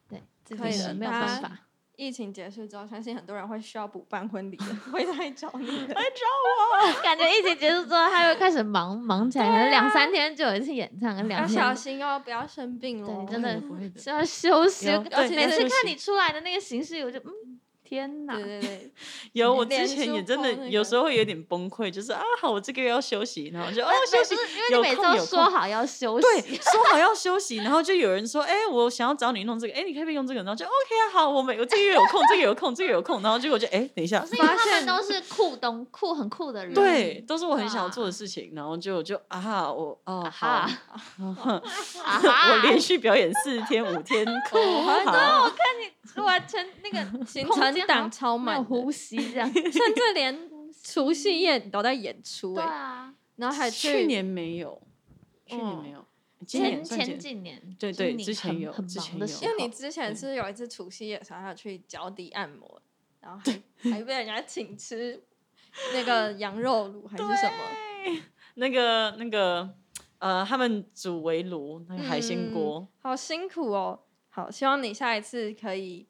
[0.07, 1.67] 对，这可以个是没有办法。
[1.99, 5.93] 疫情结束之后，相信很多人会需要补办婚礼的，会来找你的。
[7.03, 13.27] 感觉疫情结束之后，他又开始忙忙起来，可能两三天就有一次演唱，跟两要小心哦，不要生病对，哦。
[13.29, 15.01] 真的不会的是要休息有。
[15.01, 18.35] 每次看你出来的那个形式，我就嗯，天哪！
[18.35, 18.91] 对对对，
[19.33, 30.43] 有，我之前也真的有时候会有点崩溃，就是啊，好，我这个月要休息，然后就哦不休息，因为你每次都说好要休息，对，说好要休息，然后就有人说，哎、我想要找你弄这个，哎、你可不可以用这个？
[30.43, 41.61] 然后就 OK 啊，好，我每我这个月有空，这个月有空，这个月有空，然后结果就哎、等一下发现都是酷东酷很酷的人，对，都是我很想要做的事情，然后就就啊哈，我哦啊好，哈
[42.53, 45.51] 我连续表演四天五天， 酷，好，
[46.23, 49.49] 完成那个行空程档超满呼吸这样。
[49.53, 50.49] 甚至连
[50.83, 54.81] 除夕夜都在演出对哎，啊，然后还去年没有，
[55.45, 56.05] 去年嗯没有，
[56.45, 62.81] 今前年前几年，对对之前有之前有因为你之前是有一次除夕夜的时候，还有去脚底按摩，
[63.19, 63.39] 然后
[63.81, 65.21] 还 还被人家请吃
[65.93, 68.21] 那个羊肉卤还是什么，
[68.55, 69.69] 那个那个
[70.19, 74.01] 呃，他们煮围炉那个海鲜嗯锅，好辛苦哦。
[74.31, 76.07] 好，希望你下一次可以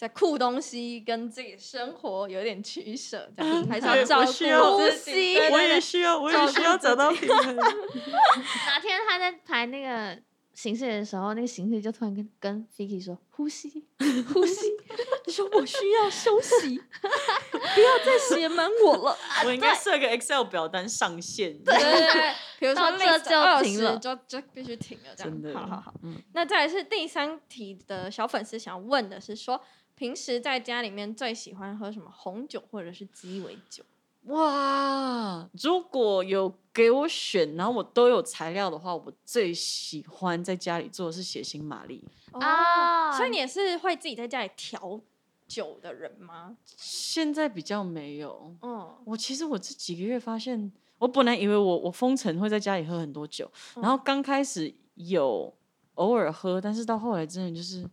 [0.00, 7.54] 在酷东西跟自己生活有点取舍，这样 还是要对照顾我需要呼吸我也需要，我也需要找到平衡。
[8.66, 10.18] 哪天他在排那个
[10.54, 13.84] 形式的时候，那个形式就突然跟跟 Vicky 说呼吸，
[14.32, 14.70] 呼吸，
[15.26, 19.18] 你说我需要休息，不要再写满我了。
[19.44, 21.62] 我应该设个 Excel 表单上线。
[21.62, 25.30] 对对对，比如说到这就二停了十就就必须停了，这样。
[25.30, 25.94] 真的，好好好。
[26.02, 29.62] 嗯，那再来是第三题的小粉丝想问的是说，
[30.00, 33.84] 平时在家里面最喜欢喝什么红酒或者是鸡尾酒？
[34.22, 42.02] 哇，如果有给我选，然后我都有材料的话，我最喜欢在家里做的是血腥玛丽。
[42.32, 44.98] 啊所以你也是会自己在家里调
[45.46, 46.56] 酒的人吗？
[46.64, 48.56] 现在比较没有。
[48.62, 55.54] 嗯，我其实我这几个月发现，我本来以为我我封城会在家里喝很多酒，然后刚开始有
[55.96, 57.86] 偶尔喝，但是到后来真的就是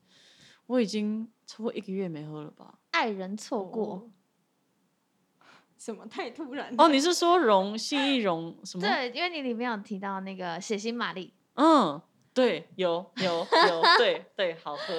[0.68, 2.78] 我已经超过一个月没喝了吧？
[2.92, 4.12] 爱人错过，
[5.78, 6.72] 什么太突然？
[6.78, 8.86] 哦，你是说荣信义溶什么？
[8.86, 12.00] 对，因为你里面有提到那个血腥玛丽，嗯，
[12.34, 14.94] 对，有有有，对对，好喝，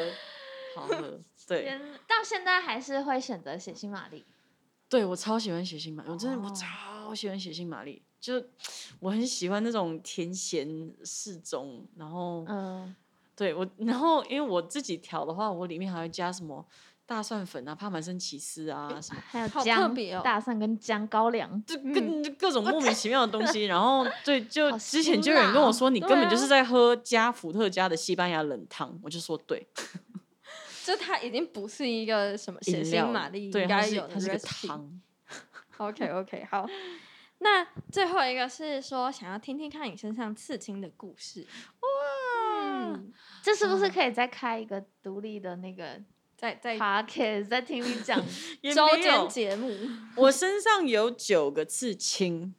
[0.75, 4.25] 好喝， 对天到现在还是会选择血腥玛丽。
[4.89, 8.43] 对，我超喜欢血腥玛丽，我真的我哦超喜欢血腥玛丽，就
[9.01, 10.67] 我很喜欢那种甜咸
[11.05, 12.97] 适中，然后嗯，
[13.39, 16.67] 对我，然后因为我自己调的话，我里面还会加什么
[17.07, 19.23] 大蒜粉啊、帕玛森起司啊什么。
[19.29, 29.69] 还有好特姜、别哦大蒜跟姜高粱，就各、就各种莫名其妙的东西， 然后对，就好之前就有人跟我说，你根本就是啊在喝加伏特加的西班牙冷汤，我就说对，
[30.85, 34.67] 就它已经不是一个什么血饮料腥玛丽对，它是应该有的它是个 recipe。
[34.69, 35.01] 汤
[35.77, 36.67] ，OK OK，好。
[37.41, 41.47] 那最后一个是说，想要听听看你身上刺青的故事。
[43.43, 46.01] 这是不是可以再开一个独立的那个
[46.37, 48.23] 在在 podcast，在听你讲？
[48.63, 49.71] 也周间节目，
[50.17, 52.55] 我身上有九个刺青，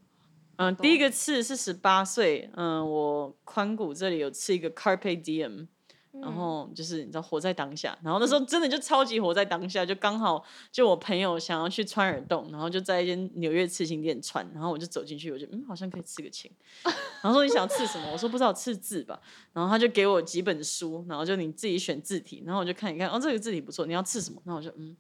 [0.58, 0.84] 嗯、多。
[0.84, 5.68] 第一个刺是十八岁，嗯、我髋骨这里有刺一个 carpe diem，
[6.12, 16.52] 然嗯后就是你知道活在当下，然后那时候真的就超级活在当下，就刚好就我朋友想要去穿耳洞，然后就在一间纽约刺青店穿，然后我就走进去，我就嗯好像可以刺个青，
[17.22, 18.12] 然后说你想要刺什么？
[18.12, 19.20] 我说不知道刺字吧，
[19.54, 24.42] 然后他就给我几本书，然后就你自己选字体，然后我就看一看，哦这个字体不错，你要刺什么？
[24.46, 24.98] 那我就嗯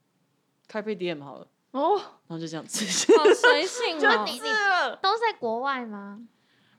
[0.71, 1.97] carpe diem 好了，哦，
[2.27, 2.85] 然后就这样刺。
[3.17, 4.23] 好随性哦。
[4.27, 4.95] 你你了。
[4.97, 6.21] 都在国外吗？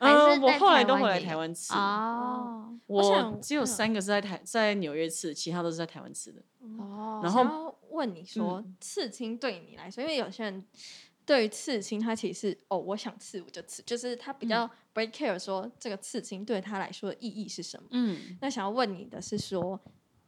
[0.00, 1.72] 我后来都回来台湾吃。
[1.74, 6.42] 哦我想只有嗯三个是在台在纽约吃，其他都是在台湾吃的。
[6.78, 10.66] 哦，然后问你说，嗯刺青对你来说，因为有些人
[11.24, 17.88] 对于刺青，他其实是哦，我想刺我就刺，就是他比较不会 care 说这个刺青对他来说的意义是什么。
[17.92, 19.78] 嗯，那想要问你的是说，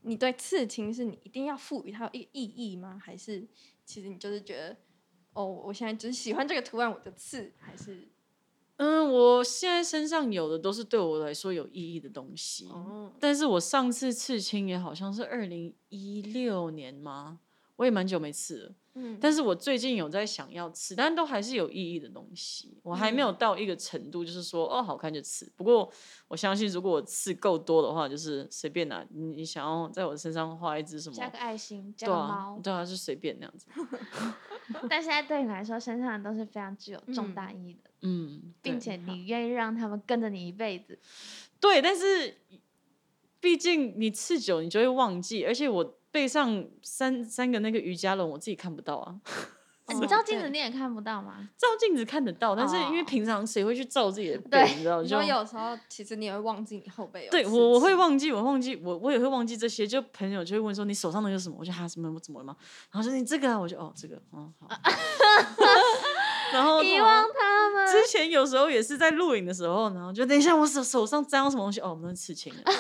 [0.03, 3.01] 你对刺青是你一定要赋予它一个意义吗？
[3.03, 3.45] 还是
[3.85, 4.77] 其实你就是觉得
[5.33, 8.09] 哦，我现在只是喜欢这个图案，我就刺，还是
[8.85, 12.67] 嗯，我现在身上有的都是对我来说有意义的东西。
[12.67, 17.39] 哦，但是我上次刺青也好像是二零一六年吗？
[17.77, 18.75] 我也蛮久没刺了。
[18.95, 22.77] 嗯，但是我最近有在想要刺，但都还是有意义的东西。
[22.83, 25.51] 我还没有到一个程度，就是说哦好看就刺。
[25.57, 25.91] 不过
[26.29, 29.03] 我相信，如果我刺够多的话，就是随便拿。
[29.11, 31.17] 你你想要在我身上画一只什么？
[31.17, 32.61] 加个爱心，加个猫，。
[32.63, 33.67] 对啊，就随便那样子。
[34.89, 40.99] 但现在对你来说，身上的都是非常具有重大意义的，嗯， 并且你愿意让他们跟着你一辈子。
[41.59, 42.39] 对，但是
[43.41, 49.17] 毕竟你刺久，你就会忘记，而且我背上三三个那个瑜伽轮，我自己看不到啊。
[50.01, 51.49] 你照镜子你也看不到吗？
[51.59, 55.03] 照镜子看得到，但是因为哦平常谁会去照自己的背，对你知道？
[55.03, 59.87] 你就说有时候其实你也会忘记你后背有对我我会忘记，我忘记我我也会忘记这些。
[59.87, 61.57] 就朋友就会问说你手上那个是什么？
[61.59, 62.57] 我就哈什么我怎么了吗？
[62.91, 64.69] 然后说你这个啊，我就哦这个嗯好。
[66.55, 67.62] 然后 遗忘他们。
[67.91, 72.63] 之前有时候也是在录影的时候，然后就等一下我手手上沾到什么东西哦，我们刺青了，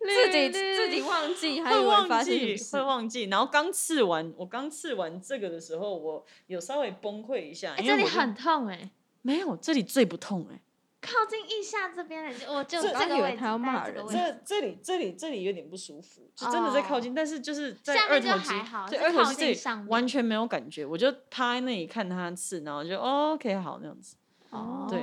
[0.00, 3.24] 自己自己忘记，会忘记会忘记。
[3.24, 8.90] 然后刚刺完，我刚刺完这个的时候，我有稍微崩溃一下，哎，这里很痛哎，
[9.22, 10.60] 没有这里最不痛哎、
[11.00, 14.06] 靠近腋下这边我就这这个位置，以为他要骂人。
[14.08, 24.16] 在这这这里这里这里有点不舒服，就真的在靠近，但是就是在二头肌还好，对二头肌这里完全没有感觉，我就趴在那里看他刺，然后就、哦、OK 好那样子，
[24.50, 25.00] 哦，对。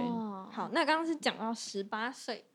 [0.51, 2.45] 好，那刚刚是讲到十八岁，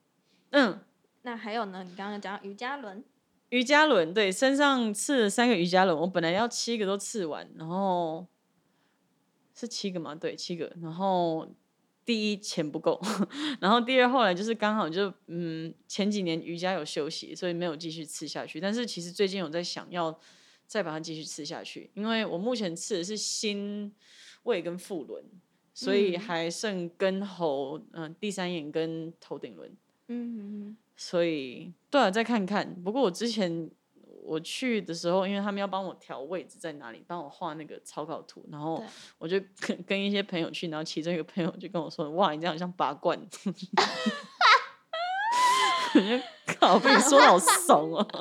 [0.51, 0.81] 嗯。
[1.23, 1.85] 那还有呢？
[1.85, 3.05] 你刚刚讲到瑜伽轮，
[3.51, 8.27] 瑜伽轮对，身上刺了三个瑜伽轮，我本来要七个都刺完，然后
[9.55, 10.15] 是七个吗？
[10.15, 10.73] 对，七个。
[10.81, 11.47] 然后
[12.11, 13.01] 第一钱不够，
[13.63, 18.61] 然后第二后来就是刚好就嗯前几年瑜伽有休息，所以没有继续吃下去。
[18.61, 20.19] 但是其实最近有在想要
[20.67, 23.95] 再把它继续吃下去，因为我目前吃的是心
[24.43, 25.25] 胃跟腹轮，
[25.73, 29.71] 所以嗯还剩跟喉、嗯、第三眼跟头顶轮。
[30.09, 32.83] 嗯，所以对啊，再看看。
[32.83, 33.71] 不过我之前
[34.23, 38.83] 我去的时候，因为他们要帮我调位置在哪里，帮我画那个草稿图，然后
[39.19, 43.19] 我就跟跟一些朋友去，然后其中一个朋友就跟我说：“哇，你这样像拔罐。
[45.93, 46.07] ”我就
[46.55, 48.07] 靠，被你说的好怂哦、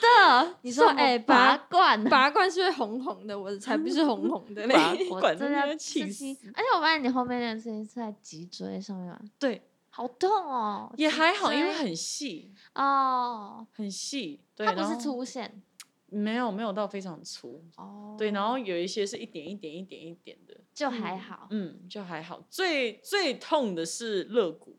[0.00, 4.74] 的，你说哎拔拔罐，拔罐是会红红的，我的才不是红红的 嘞。
[5.08, 6.24] 罐真真的的气死。
[6.54, 14.40] 而且我发现你后面那个事情是在脊椎上面嘛，对，好痛哦，也还好，因为很细，哦，很细。
[14.54, 15.62] 对，它不是粗线
[16.06, 17.64] 没有没有到非常粗。
[17.76, 22.42] 哦，对，然后有一些是一点一点一点一点的，就还好，嗯，就还好。
[22.48, 24.76] 最最痛的是肋骨。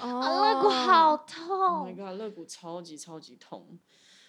[0.00, 3.78] 哦啊，肋骨好 Oh my 痛，god，肋骨超级超级痛。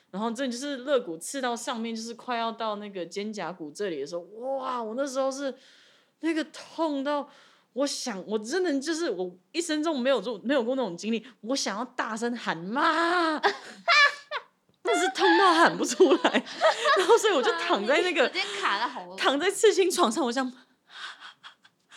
[0.10, 4.84] 然后这就是肋骨刺到上面，就是快要到那个肩胛骨这里的时候，哇！
[4.84, 5.56] 我那时候是
[6.20, 7.30] 那个痛到，
[7.74, 13.40] 我想我真的就是我一生中没有做没有过那种经历，我想要大声喊妈，
[14.82, 16.44] 但是痛到喊不出来，
[16.98, 18.28] 然后所以我就躺在那个
[18.62, 20.52] 卡在喉咙，躺在刺青床上，我想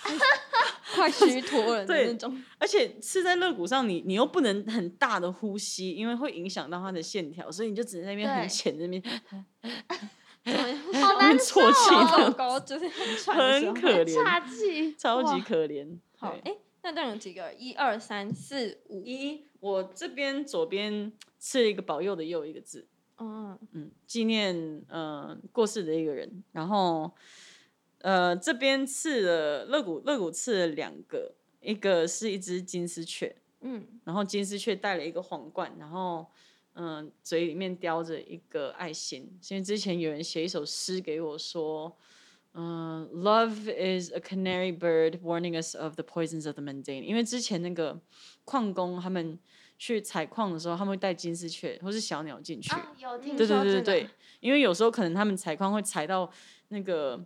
[0.95, 2.45] 快虚脱了的对那种。
[2.59, 9.23] 而且刺在肋骨上你，你又不能很大的呼吸，因为会影响到它的线条，所以你就只能在那边很浅的那边
[10.45, 12.31] 好难受啜泣小的。
[12.33, 12.89] 狗狗就是
[13.33, 15.99] 很可怜，差气，超级可怜。
[16.19, 16.53] 好，对。
[16.53, 17.53] 哎，那这样有几个？
[17.55, 22.87] 一二三四五，一，我这边左边刺了一个保佑的佑一个字，
[23.19, 26.45] 嗯，嗯，纪念呃过世的一个人。
[26.53, 27.11] 然后
[28.03, 36.27] 呃这边刺了肋骨，肋骨刺了两个，一个是一只金丝雀，嗯，然后金丝雀戴了一个皇冠，然后
[36.75, 39.23] 嗯、嘴里面叼着一个爱心。
[39.51, 41.97] 因为之前有人写一首诗给我说，
[42.53, 47.03] 嗯、l o v e is a canary bird warning us of the poisons of the mundane。
[47.03, 48.01] 因为之前那个
[48.45, 49.39] 矿工他们
[49.79, 52.71] 去采矿的时候，他们会带金丝雀或是小鸟进去。
[52.71, 54.11] 啊，有听对对对对对，
[54.41, 56.31] 因为有时候可能他们采矿会采到
[56.69, 57.25] 那个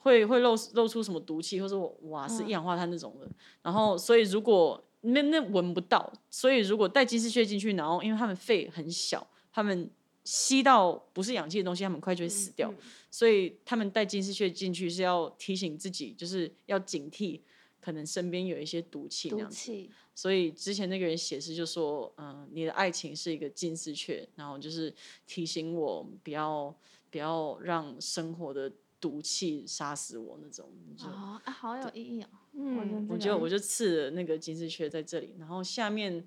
[0.00, 3.28] 会会漏漏出什么毒气，或者瓦斯嗯一氧化碳那种的。
[3.62, 9.88] 然后所以如果那那闻不到，所以如果带金丝雀进去，然后因为他们肺很小，他们
[10.24, 12.68] 吸到不是氧气的东西，他们很快就会死掉。
[12.70, 12.76] 嗯
[13.12, 17.40] 所以他们带金丝雀进去是要提醒自己，就是要警惕。
[17.78, 24.94] 可能身边有一些毒气那毒样子，气，所以之前那个人写诗就说，嗯、你的爱情是一个金丝雀，然后就是
[25.26, 26.72] 提醒我不要
[27.10, 28.72] 不要让生活的
[29.02, 30.72] 毒气杀死我那种。
[30.96, 36.24] 就哦，啊，好有意义哦，嗯，我就我就刺了那个金丝雀在这里，然后下面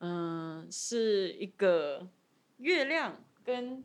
[0.00, 2.06] 嗯、是一个
[2.58, 3.82] 月亮跟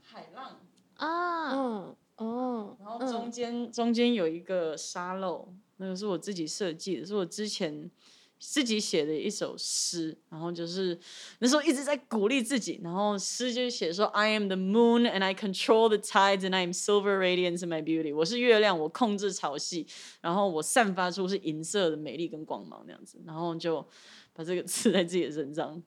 [0.00, 0.60] 海浪，
[0.94, 7.90] 啊，嗯哦，然后中间、中间有一个沙漏，那个是我自己设计的，是我之前
[8.38, 10.98] 自己写的一首诗，然后就是
[11.38, 17.70] 那时候一直在鼓励自己，然后诗就写说 I am the moon and I control the tides and I am silver radiance in
[17.70, 19.86] my beauty，我是月亮，我控制潮汐，
[20.20, 23.86] 然后我散发出是银色的美丽跟光芒那样子，然后就
[24.32, 25.82] 把这个刺在自己的身上，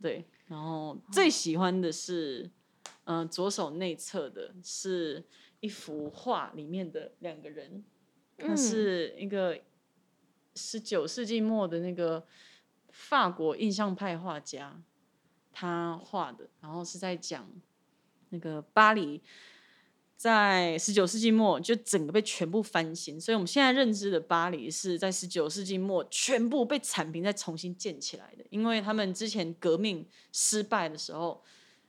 [0.00, 2.50] 对，然后最喜欢的是。
[3.04, 5.24] 嗯、左手内侧的是
[5.58, 7.82] 一幅画里面的两个人，
[8.38, 8.56] 他嗯。
[8.56, 9.58] 是一个
[10.54, 12.26] 十九世纪末的那个
[12.90, 14.82] 法国印象派画家，
[15.52, 17.48] 他画的，然后是在讲
[18.30, 19.22] 那个巴黎
[20.16, 31.42] 在十九世纪末就整个被全部翻新，所以我们现在认知的巴黎是在十九世纪末全部被铲平再重新建起来的，因为他们之前革命失败的时候，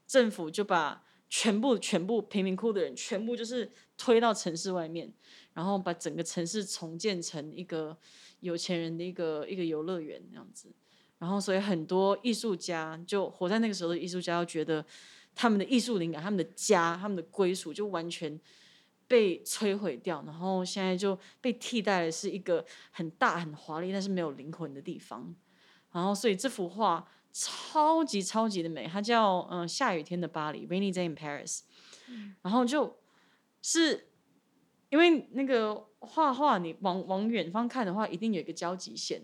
[0.08, 5.14] 政府就把全部全部贫民窟的人全部就是推到城市外面，
[5.54, 7.96] 然后把整个城市重建成一个
[8.44, 10.72] 有钱人的一个一个游乐园那样子。
[11.18, 14.86] 然后，所以很多艺术家就活在那个时候的艺术家，觉得
[15.34, 18.38] 他们的艺术灵感、他们的家、他们的归属就完全
[19.08, 25.34] 被摧毁掉，然后现在就被替代的是一个很大、很华丽，但是没有灵魂的地方。
[25.94, 31.62] 然后，所以这幅画超级超级的美，它叫嗯下雨天的巴黎 （Rainy Day in Paris）。
[32.42, 33.00] 然后就
[33.62, 34.10] 是
[34.90, 39.24] 因为那个画画，你往往远方看的话，一定有一个交集线。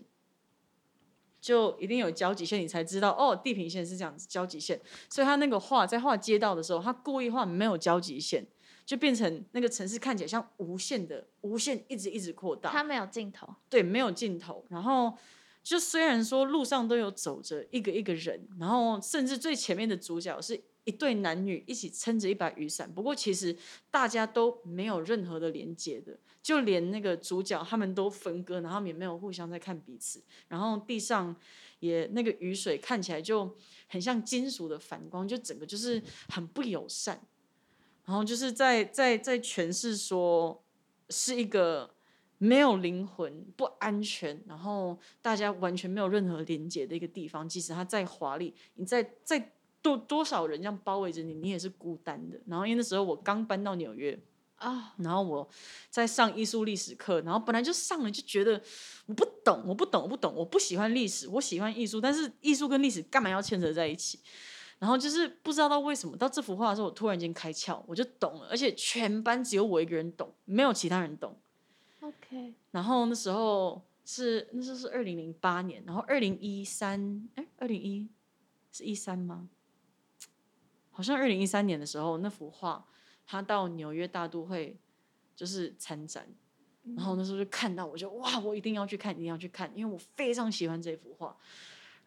[1.40, 4.78] 就一定有交集线，你才知道哦，地平线是这样子交集线。
[5.08, 8.46] 所以他那个画在画街道的时候，他故意画没有交集线，
[8.84, 12.70] 就变成那个城市看起来像无限的、无限一直一直扩大。
[12.70, 13.48] 他没有尽头。
[13.70, 14.62] 对，没有尽头。
[14.68, 15.16] 然后
[15.62, 23.56] 就虽然说路上都有走着一个一个人，然后甚至最前面的主角是一对男女一起撑着一把雨伞，不过其实
[23.90, 26.18] 大家都没有任何的连接的。
[26.42, 31.36] 就连那个主角他们都分割，然后也没有互相在看彼此，然后地上
[31.80, 33.54] 也那个雨水看起来就
[33.88, 37.20] 很像金属的反光，就整个就是很不友善，
[38.06, 40.62] 然后就是在在在诠释说
[41.10, 41.94] 是一个
[42.38, 49.52] 没有灵魂、不安全，然后大家完全没有任何连接的一个地方，即使它再华丽，你再再
[49.82, 52.40] 多多少人这样包围着你，你也是孤单的。
[52.46, 54.18] 然后因为那时候我刚搬到纽约。
[54.60, 55.48] 啊，然后我
[55.88, 58.62] 在上艺术历史课，然后本来就上了，就觉得
[59.06, 64.20] 我不懂，我不懂，我不懂，我不喜欢历史，我喜欢艺术，但是艺术跟历史干嘛要牵扯在一起？
[64.78, 71.40] 然后就是不知道到为什么到这幅画的时候，我突然间开窍，我就懂了，而且全班只有我一个人懂，没有其他人懂。
[72.00, 78.06] OK，然后那时候是那时候是二零零八年，然后二零一三，哎，二零一
[78.70, 79.48] 是一三吗？
[80.90, 82.84] 好像二零一三年的时候那幅画。
[83.30, 84.76] 他到纽约大都会
[85.36, 86.26] 就是参展，
[86.96, 91.36] 然后那时候就看到，我就哇，我一定要去看，一定要去看，因为我非常喜欢这幅画。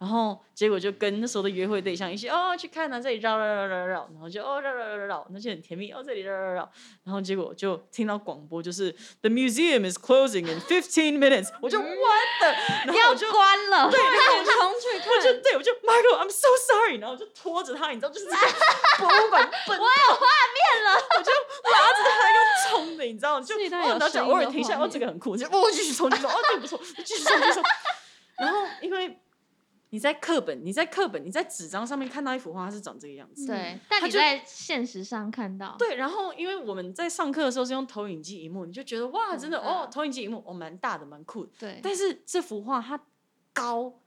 [0.03, 6.69] 然后结果就跟那时候的约会对象一起哦去看啊，这里绕绕绕绕绕，然后就哦绕绕绕绕绕，那就很甜蜜哦这里绕绕绕，
[7.05, 12.47] 然后结果就听到广播就是 The museum is closing in fifteen minutes，我就 what the，
[12.84, 18.25] 然后我就关了，对，然后我就冲去看，我就对我就 Michael，I'm so sorry，然后我就拖着他，你知道就是
[18.99, 21.31] 博物馆奔，我有画面了，我就
[21.71, 27.63] 拉着他用冲的，你知道就这一段哦，有然后就偶尔停下，哦这个很酷，就哦继续冲，继续冲，哦这个不错，继续冲继续冲，
[28.39, 29.17] 然后因为。
[29.94, 33.45] 你在课本，你在课本，你在纸张上面看到一幅画，它是长这个样子。
[33.45, 41.52] 对，但你在现实上看到，对，然后因为我们在上课的时候是用投影机荧幕，你就觉得哇，真的哦，投影机荧幕哦，蛮大的，蛮酷的。
[41.60, 42.99] 对，但是这幅画它
[43.53, 44.02] 高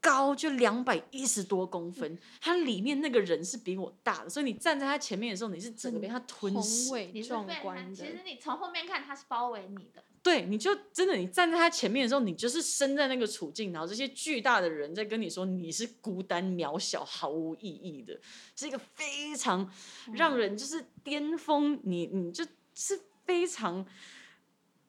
[0.00, 6.92] 高就两百一十多公分，它里面那个人是比我大的，所以你站在他前面的时候，你是整个被他吞宏噬。
[6.92, 10.02] 伟你是壮观的，其实你从后面看，它是包围你的。
[10.20, 18.18] 对，你就真的你站在他前面的时候，你就是身在那个处境，然后这些巨大的人在跟你说你是孤单渺小、毫无意义的，
[18.54, 19.70] 是一个非常
[20.12, 22.44] 让人就是巅峰，你你就
[22.74, 23.86] 是非常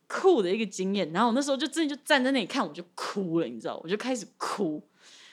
[0.09, 1.09] 酷的一个经验。
[1.13, 4.83] 然后我那时候就真的就站在那里看，我就哭了，你知道，我就开始哭。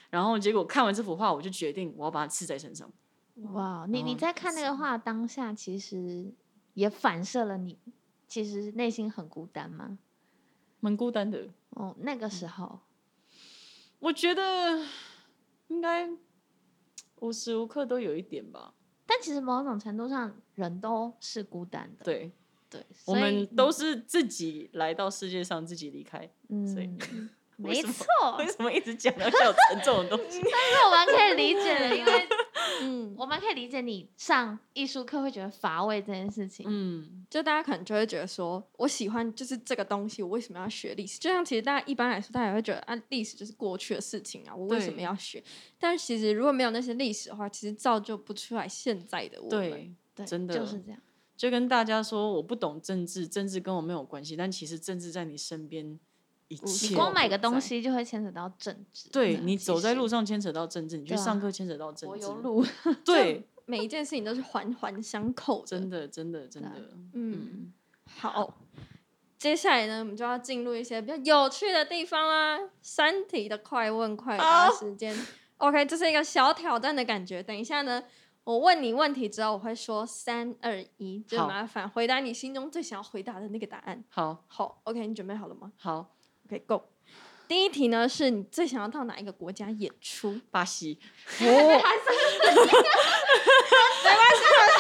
[0.09, 2.89] 然后结果看完这幅画，我就决定我要把它刺在身上。
[3.53, 6.32] 哇，你你哦在看那个画当下，其实
[6.74, 7.77] 也反射了你
[8.28, 9.98] 其实内心很孤单吗？
[10.81, 12.81] 蛮孤单的，哦，那个时候，
[13.98, 14.86] 我觉得
[15.69, 16.09] 应该
[17.16, 18.74] 无时无刻都有一点吧。
[19.05, 22.05] 但其实某种程度上，人都是孤单的。
[22.05, 22.32] 对，
[22.77, 26.19] 对，我们都是自己来到世界上，自己离开。
[26.48, 28.05] 所以嗯，没错，
[28.39, 30.40] 为什么一直讲到像有沉重的东西？
[30.43, 32.28] 但是我们可以理解的，因为
[32.82, 36.66] 嗯，我们可以理解你上艺术课会觉得乏味这件事情。
[36.69, 41.19] 嗯，就大家可能就会觉得说，我喜欢就是这个东西，我为什么要学历史？
[41.19, 45.43] 就像其实大家一般来说，大家也会觉得啊，历史就是过去的事情啊，我为什么要学？
[45.78, 49.70] 但是其实如果没有那些历史的话，其实造就不出来现在的我们。
[49.70, 51.01] 对，对，真的就是这样。
[51.36, 55.98] 就跟大家说，我不懂政治，政治跟我没有关系，但其实政治在你身边
[56.48, 56.88] 一无切。
[56.88, 59.08] 你光买个东西就会牵扯到政治。
[59.10, 62.66] 对你走在路上牵扯到政治，你去上课牵扯到政治我有，路，
[63.04, 65.66] 对， 每一件事情都是环环相扣的。
[65.66, 66.70] 真的，真的，真的，
[67.12, 67.72] 嗯，
[68.06, 68.58] 好，
[69.38, 72.58] 接下来呢，我们就要进入一些比较有趣的地方啦。
[72.80, 75.14] 三题的快问快答好时间
[75.58, 77.42] ，OK，这是一个小挑战的感觉。
[77.42, 78.02] 等一下呢，
[78.47, 84.05] 我问你问题之后，我会说三二一，就麻烦回答你心中最想要回答的那个答案。
[84.09, 86.06] 好好，OK，你准备好了吗好
[86.47, 86.82] ，？OK，Go。
[87.48, 90.40] 第一题呢，是你最想要到哪一个国家演出？
[90.52, 90.97] 巴西，
[91.43, 91.82] 哦，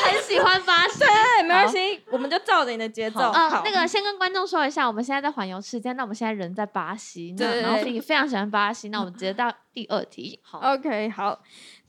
[0.04, 1.00] 很喜欢巴西。
[1.02, 3.18] 对，没关系，我们就照着你的节奏。
[3.18, 10.38] 好嗯好，那个先跟观众说一下，我们现在在环游世界，那我们现在人在巴西，那对然后 Vicky 非常喜欢巴西，那我们直接到第二题。
[10.44, 11.42] 好 OK，好。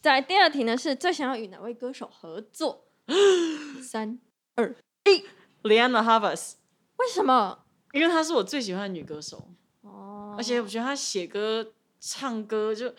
[0.08, 2.86] 在第二题呢，是最想要与哪位歌手合作？
[3.84, 4.18] 三
[4.56, 4.74] 二
[5.04, 5.26] 一
[5.68, 6.54] ，，Leanna Havas，
[6.96, 7.66] 为什么？
[7.92, 9.50] 因为她是我最喜欢的女歌手，
[9.82, 12.94] 哦而且我觉得她写歌、唱歌就。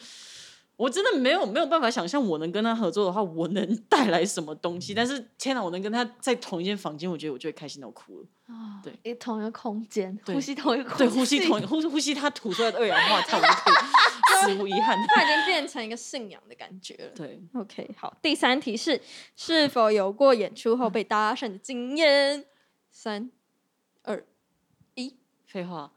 [0.79, 4.95] 我真的没有没有办法想象，我能跟他合作的话，我能带来什么东西。
[4.95, 8.27] 但是天哪，我能跟他在同一间房间，我觉得我就会开心到哭了。
[8.47, 14.97] 哦对，一同一个空间，呼吸同一个空对，呼吸同呼呼吸他吐出来的二氧化碳，我就可以死无遗憾。
[15.09, 17.11] 他已经变成一个信仰的感觉了。
[17.17, 19.01] 对，OK，好，第三题是
[19.35, 22.45] 是否有过演出后被搭讪的经验？
[22.93, 23.29] 三、
[24.05, 24.25] 二、
[24.95, 25.93] 一，废话，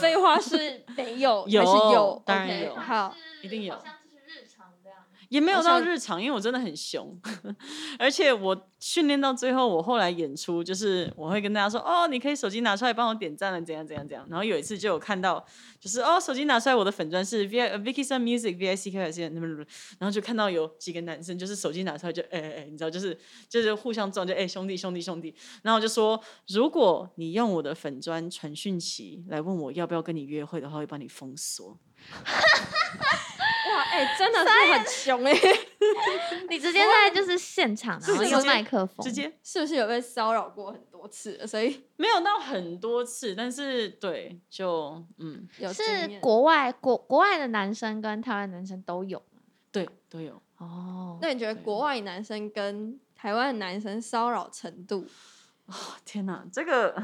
[0.00, 2.22] 废话是没有， 有还是有？
[2.24, 3.76] 当然有好，一定有。
[5.32, 7.18] 也没有到日常，因为我真的很凶，
[7.98, 14.26] 而且我训练到最后，我后来演出就是我会跟大家说，哦，你可以手机拿出来帮我点赞了，怎样怎样怎样。
[14.28, 15.42] 然后有一次就有看到，
[15.80, 19.46] 就是哦，手机拿出来，我的粉砖是 V Vicky Sun Music V I C K S 那么，
[19.98, 23.18] 然后就看到有几个男生就是手机拿出来就哎哎哎，你知道就是
[23.48, 25.34] 就是互相撞，就哎兄弟兄弟兄弟。
[25.62, 31.78] 然后就说，如果你用我的粉砖传讯息来问我要不要跟你约会的话，会帮你封锁。
[33.72, 35.32] 哇，哎、真的是很凶哎、
[36.50, 41.46] 你直接在就是现场，然后用麦克风，直接是不是有被骚扰过很多次？
[41.46, 45.82] 所以 没有到很多次，但是对，就嗯，有是
[46.20, 49.22] 国外国国外的男生跟台湾男生都有
[49.70, 50.42] 对，都有。
[50.58, 55.06] 哦，那你觉得国外男生跟台湾男生骚扰程度？
[56.04, 57.02] 天哪，这个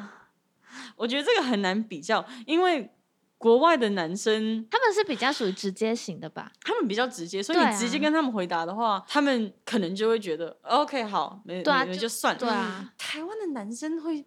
[0.96, 2.90] 我觉得这个很难比较，因为
[3.38, 6.52] 国外的男生他们是比较属于直接型的吧？
[6.62, 12.40] 他们比较直接，所以你直接啊跟他们回答的话，他们可能就会觉得 OK 好，没没对啊就就算了。
[12.40, 14.26] 对啊，台湾的男生会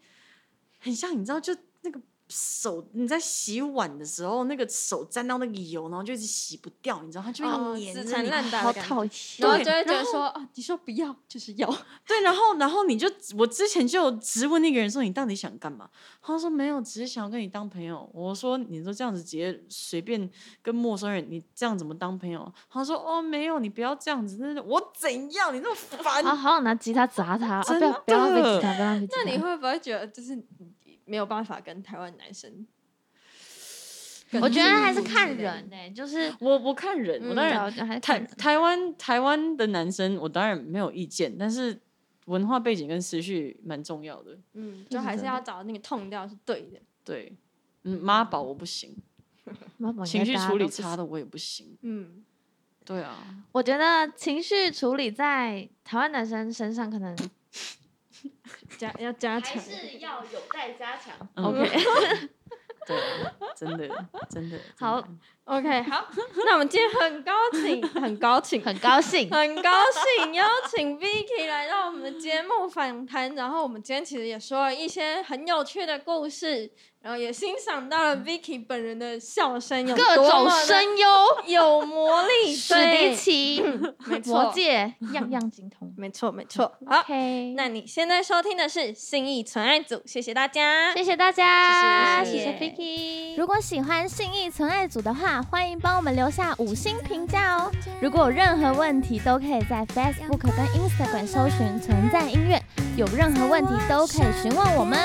[0.80, 2.00] 很像，你知道，就那个
[2.32, 8.32] 手你在洗碗的时候，那个手沾到那个油，然后就一直洗不掉，你知道，他就哦会黏着你。
[8.52, 9.12] 好讨厌。
[9.38, 11.68] 然后就会觉得说，啊，你说不要就是要，
[12.08, 15.90] 对，然后然后你就我之前就有质问那个人说你到底想干嘛？
[16.22, 18.10] 他说没有，只是想要跟你当朋友。
[18.14, 20.30] 我说你说这样子直接随便
[20.62, 22.52] 跟陌生人，你这样怎么当朋友？
[22.70, 25.54] 他说哦没有，你不要这样子，真的我怎样？
[25.54, 26.24] 你那么烦。
[26.24, 29.24] 好好想拿吉他砸他，啊、不要不要被吉他，不要被 吉他。
[29.24, 30.44] 那你会不会觉得就是你
[31.12, 32.66] 没有办法跟台湾男生
[34.42, 38.26] 我觉得还是看人呢、就是我我看人，我嗯当然台看。
[38.38, 41.78] 台湾台湾的男生，我当然没有意见，但是
[42.28, 44.38] 文化背景跟思绪蛮重要的。
[44.54, 46.80] 嗯，就还是要找那个痛调是对的。
[47.04, 47.36] 对，
[47.84, 48.96] 嗯，妈宝我不行，
[49.78, 51.78] 妈宝情绪处理差的我也不行。
[51.82, 52.24] 嗯，
[52.86, 57.14] 对啊，我觉得情绪处理在台湾男生身上可能
[58.78, 59.98] 加要加强是。
[60.00, 61.14] 要有待加强。
[61.36, 61.70] 嗯 OK，
[62.88, 63.88] 对啊，真的
[64.30, 64.58] 真的。
[64.78, 65.04] 好
[65.46, 66.08] OK， 好，
[66.46, 69.30] 那我们今天很高兴，很高兴，很高兴。
[69.30, 76.72] 很高兴邀请 Vicky 来到我们的节目访谈，然后我们今天其实也说了一些很有趣的故事，
[77.02, 81.08] 然后也欣赏到了 Vicky 本人的笑声有各种声优，
[81.48, 83.64] 有魔力，史对迪奇、
[84.06, 85.92] 没错，魔界，样样精通。
[85.98, 86.72] 没错，没错。
[86.86, 93.36] 好，OK，那你现在收听的是信义存爱组，谢谢大家，谢谢大家，谢谢谢谢 Vicky。
[93.36, 97.72] 如果喜欢信义存爱组的话，欢迎帮我们留下五星评价哦。
[98.00, 102.62] 如果有任何问题，都可以在 Facebook 跟 Instagram 搜寻“存在音乐”，
[102.96, 105.00] 有任何问题都可以询问我们。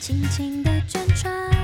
[0.00, 1.63] 轻轻的卷窗